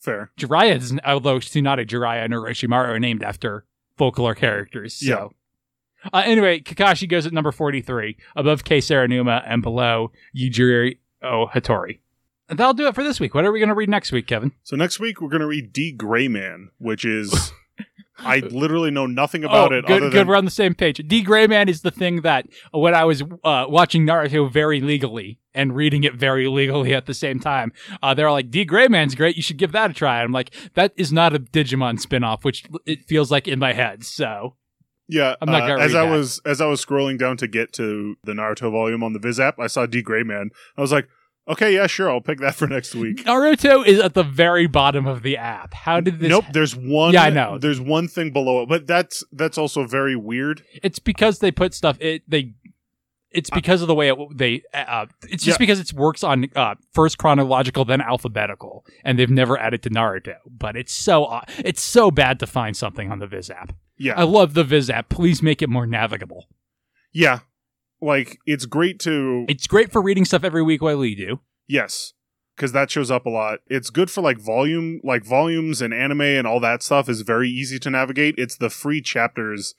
Fair. 0.00 0.30
Jiraiya 0.38 0.74
doesn't, 0.78 1.00
although 1.06 1.38
Tsunade, 1.38 1.86
Jiraiya, 1.86 2.24
and 2.24 2.34
Orochimaru 2.34 2.88
are 2.88 3.00
named 3.00 3.22
after 3.22 3.64
folklore 3.96 4.34
characters. 4.34 4.94
So. 4.94 5.06
Yeah. 5.06 5.28
Uh, 6.12 6.22
anyway, 6.26 6.60
Kakashi 6.60 7.08
goes 7.08 7.24
at 7.24 7.32
number 7.32 7.50
43, 7.52 8.16
above 8.36 8.64
Kae 8.64 8.78
Serinuma 8.78 9.42
and 9.46 9.62
below 9.62 10.12
Yujiro 10.36 10.96
Hattori. 11.22 12.00
And 12.50 12.58
that'll 12.58 12.74
do 12.74 12.86
it 12.86 12.94
for 12.94 13.02
this 13.02 13.18
week. 13.20 13.34
What 13.34 13.46
are 13.46 13.52
we 13.52 13.58
going 13.58 13.70
to 13.70 13.74
read 13.74 13.88
next 13.88 14.12
week, 14.12 14.26
Kevin? 14.26 14.52
So 14.64 14.76
next 14.76 15.00
week 15.00 15.22
we're 15.22 15.30
gonna 15.30 15.46
read 15.46 15.72
D 15.72 15.92
Gray 15.92 16.28
Man, 16.28 16.70
which 16.76 17.06
is 17.06 17.52
I 18.18 18.38
literally 18.50 18.90
know 18.90 19.06
nothing 19.06 19.44
about 19.44 19.72
oh, 19.72 19.76
it 19.76 19.86
good, 19.86 20.00
good. 20.00 20.12
than 20.12 20.26
We're 20.26 20.36
on 20.36 20.44
the 20.44 20.50
same 20.50 20.74
page. 20.74 21.00
D. 21.06 21.22
Gray 21.22 21.46
Man 21.46 21.68
is 21.68 21.82
the 21.82 21.90
thing 21.90 22.22
that 22.22 22.46
uh, 22.74 22.78
when 22.78 22.94
I 22.94 23.04
was 23.04 23.22
uh, 23.22 23.66
watching 23.68 24.06
Naruto 24.06 24.50
very 24.50 24.80
legally 24.80 25.38
and 25.54 25.74
reading 25.74 26.04
it 26.04 26.14
very 26.14 26.46
legally 26.48 26.94
at 26.94 27.06
the 27.06 27.14
same 27.14 27.40
time, 27.40 27.72
uh, 28.02 28.14
they're 28.14 28.30
like, 28.30 28.50
D. 28.50 28.64
Gray 28.64 28.88
Man's 28.88 29.14
great. 29.14 29.36
You 29.36 29.42
should 29.42 29.56
give 29.56 29.72
that 29.72 29.90
a 29.90 29.94
try. 29.94 30.22
I'm 30.22 30.32
like, 30.32 30.54
that 30.74 30.92
is 30.96 31.12
not 31.12 31.34
a 31.34 31.38
Digimon 31.38 32.00
spinoff, 32.00 32.44
which 32.44 32.64
it 32.86 33.04
feels 33.06 33.30
like 33.30 33.48
in 33.48 33.58
my 33.58 33.72
head. 33.72 34.04
So 34.04 34.56
Yeah, 35.08 35.34
I'm 35.40 35.50
not 35.50 35.68
uh, 35.68 35.76
as 35.78 35.94
I 35.94 36.06
that. 36.06 36.10
was 36.12 36.40
as 36.46 36.60
I 36.60 36.66
was 36.66 36.84
scrolling 36.84 37.18
down 37.18 37.36
to 37.38 37.46
get 37.48 37.72
to 37.74 38.16
the 38.24 38.32
Naruto 38.32 38.70
volume 38.70 39.02
on 39.02 39.12
the 39.12 39.18
Viz 39.18 39.40
app, 39.40 39.58
I 39.58 39.66
saw 39.66 39.86
D 39.86 40.02
Gray 40.02 40.22
Man. 40.22 40.50
I 40.76 40.80
was 40.80 40.92
like, 40.92 41.08
okay, 41.48 41.74
yeah, 41.74 41.86
sure, 41.86 42.10
I'll 42.10 42.20
pick 42.20 42.40
that 42.40 42.54
for 42.54 42.66
next 42.66 42.94
week. 42.94 43.24
Naruto 43.24 43.86
is 43.86 44.00
at 44.00 44.14
the 44.14 44.22
very 44.22 44.66
bottom 44.66 45.06
of 45.06 45.22
the 45.22 45.36
app. 45.36 45.74
How 45.74 46.00
did 46.00 46.20
this? 46.20 46.28
nope, 46.30 46.44
there's 46.52 46.74
one. 46.76 47.12
Yeah, 47.14 47.24
I 47.24 47.30
know. 47.30 47.58
There's 47.58 47.80
one 47.80 48.08
thing 48.08 48.32
below 48.32 48.62
it, 48.62 48.68
but 48.68 48.86
that's 48.86 49.24
that's 49.32 49.58
also 49.58 49.86
very 49.86 50.16
weird. 50.16 50.62
It's 50.82 50.98
because 50.98 51.38
they 51.40 51.50
put 51.52 51.74
stuff. 51.74 51.96
It 52.00 52.22
they. 52.28 52.52
It's 53.30 53.50
because 53.50 53.82
of 53.82 53.88
the 53.88 53.96
way 53.96 54.10
it, 54.10 54.16
they. 54.32 54.62
Uh, 54.72 55.06
it's 55.28 55.42
just 55.42 55.56
Yeah. 55.58 55.62
because 55.66 55.80
it 55.80 55.92
works 55.92 56.22
on 56.22 56.46
uh, 56.54 56.76
first 56.92 57.18
chronological, 57.18 57.84
then 57.84 58.00
alphabetical, 58.00 58.86
and 59.04 59.18
they've 59.18 59.28
never 59.28 59.58
added 59.58 59.82
to 59.82 59.90
Naruto. 59.90 60.36
But 60.48 60.76
it's 60.76 60.92
so 60.92 61.24
uh, 61.24 61.40
it's 61.58 61.82
so 61.82 62.12
bad 62.12 62.38
to 62.38 62.46
find 62.46 62.76
something 62.76 63.10
on 63.10 63.18
the 63.18 63.26
Viz 63.26 63.50
app. 63.50 63.72
Yeah, 63.98 64.14
I 64.16 64.22
love 64.22 64.54
the 64.54 64.62
Viz 64.62 64.88
app. 64.88 65.08
Please 65.08 65.42
make 65.42 65.62
it 65.62 65.68
more 65.68 65.84
navigable. 65.86 66.46
yeah. 67.12 67.40
Like 68.04 68.38
it's 68.46 68.66
great 68.66 68.98
to 69.00 69.46
It's 69.48 69.66
great 69.66 69.90
for 69.90 70.02
reading 70.02 70.24
stuff 70.24 70.44
every 70.44 70.62
week 70.62 70.82
while 70.82 70.98
we 70.98 71.14
do. 71.14 71.40
yes, 71.66 72.12
because 72.54 72.72
that 72.72 72.90
shows 72.90 73.10
up 73.10 73.26
a 73.26 73.30
lot. 73.30 73.60
It's 73.66 73.90
good 73.90 74.10
for 74.10 74.20
like 74.20 74.38
volume, 74.38 75.00
like 75.02 75.24
volumes 75.24 75.80
and 75.82 75.92
anime 75.94 76.20
and 76.20 76.46
all 76.46 76.60
that 76.60 76.82
stuff 76.82 77.08
is 77.08 77.22
very 77.22 77.48
easy 77.48 77.78
to 77.80 77.90
navigate. 77.90 78.34
It's 78.38 78.56
the 78.56 78.70
free 78.70 79.00
chapters 79.00 79.74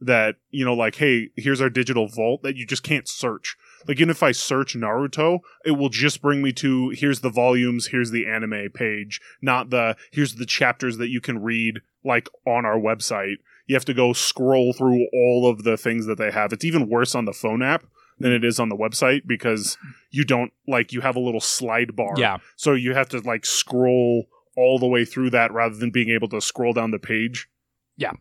that 0.00 0.36
you 0.50 0.64
know, 0.64 0.74
like, 0.74 0.96
hey, 0.96 1.28
here's 1.36 1.60
our 1.60 1.70
digital 1.70 2.08
vault 2.08 2.42
that 2.42 2.56
you 2.56 2.66
just 2.66 2.82
can't 2.82 3.08
search. 3.08 3.56
Like, 3.86 3.98
even 3.98 4.10
if 4.10 4.22
I 4.22 4.32
search 4.32 4.74
Naruto, 4.74 5.38
it 5.64 5.72
will 5.72 5.88
just 5.88 6.20
bring 6.20 6.42
me 6.42 6.52
to 6.54 6.90
here's 6.90 7.20
the 7.20 7.30
volumes, 7.30 7.88
here's 7.88 8.10
the 8.10 8.26
anime 8.26 8.70
page, 8.74 9.20
not 9.40 9.70
the 9.70 9.96
here's 10.10 10.34
the 10.34 10.46
chapters 10.46 10.98
that 10.98 11.08
you 11.08 11.20
can 11.20 11.42
read 11.42 11.80
like 12.04 12.28
on 12.46 12.64
our 12.66 12.78
website. 12.78 13.36
You 13.66 13.74
have 13.74 13.84
to 13.86 13.94
go 13.94 14.12
scroll 14.12 14.72
through 14.72 15.06
all 15.12 15.48
of 15.50 15.64
the 15.64 15.76
things 15.76 16.06
that 16.06 16.18
they 16.18 16.30
have. 16.30 16.52
It's 16.52 16.64
even 16.64 16.88
worse 16.88 17.14
on 17.14 17.24
the 17.24 17.32
phone 17.32 17.62
app 17.62 17.84
than 18.18 18.32
it 18.32 18.44
is 18.44 18.58
on 18.58 18.68
the 18.68 18.76
website 18.76 19.22
because 19.26 19.76
you 20.10 20.24
don't 20.24 20.52
like 20.66 20.92
you 20.92 21.00
have 21.00 21.16
a 21.16 21.20
little 21.20 21.40
slide 21.40 21.94
bar. 21.94 22.14
Yeah. 22.16 22.38
So 22.56 22.72
you 22.72 22.94
have 22.94 23.08
to 23.10 23.20
like 23.20 23.44
scroll 23.44 24.26
all 24.56 24.78
the 24.78 24.86
way 24.86 25.04
through 25.04 25.30
that 25.30 25.52
rather 25.52 25.76
than 25.76 25.90
being 25.90 26.10
able 26.10 26.28
to 26.28 26.40
scroll 26.40 26.72
down 26.72 26.90
the 26.90 26.98
page. 26.98 27.48
Yeah. 27.96 28.12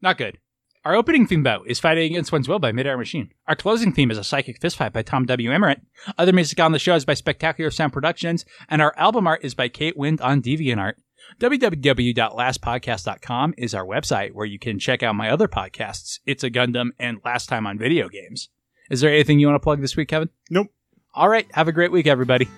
Not 0.00 0.18
good. 0.18 0.38
Our 0.84 0.96
opening 0.96 1.28
theme, 1.28 1.44
though, 1.44 1.62
is 1.64 1.78
Fighting 1.78 2.10
Against 2.10 2.32
One's 2.32 2.48
Will 2.48 2.58
by 2.58 2.72
Midair 2.72 2.98
Machine. 2.98 3.30
Our 3.46 3.54
closing 3.54 3.92
theme 3.92 4.10
is 4.10 4.18
A 4.18 4.24
Psychic 4.24 4.58
Fistfight 4.58 4.92
by 4.92 5.02
Tom 5.02 5.26
W. 5.26 5.52
Emmerich. 5.52 5.78
Other 6.18 6.32
music 6.32 6.58
on 6.58 6.72
the 6.72 6.80
show 6.80 6.96
is 6.96 7.04
by 7.04 7.14
Spectacular 7.14 7.70
Sound 7.70 7.92
Productions, 7.92 8.44
and 8.68 8.82
our 8.82 8.92
album 8.98 9.28
art 9.28 9.44
is 9.44 9.54
by 9.54 9.68
Kate 9.68 9.96
Wind 9.96 10.20
on 10.20 10.42
DeviantArt. 10.42 10.94
www.lastpodcast.com 11.40 13.54
is 13.58 13.74
our 13.74 13.84
website 13.84 14.32
where 14.32 14.46
you 14.46 14.58
can 14.58 14.78
check 14.78 15.02
out 15.02 15.14
my 15.14 15.30
other 15.30 15.48
podcasts, 15.48 16.20
It's 16.26 16.44
a 16.44 16.50
Gundam 16.50 16.90
and 16.98 17.18
Last 17.24 17.48
Time 17.48 17.66
on 17.66 17.78
Video 17.78 18.08
Games. 18.08 18.48
Is 18.90 19.00
there 19.00 19.12
anything 19.12 19.38
you 19.38 19.46
want 19.46 19.56
to 19.56 19.64
plug 19.64 19.80
this 19.80 19.96
week, 19.96 20.08
Kevin? 20.08 20.28
Nope. 20.50 20.68
All 21.14 21.28
right. 21.28 21.46
Have 21.52 21.68
a 21.68 21.72
great 21.72 21.92
week, 21.92 22.06
everybody. 22.06 22.48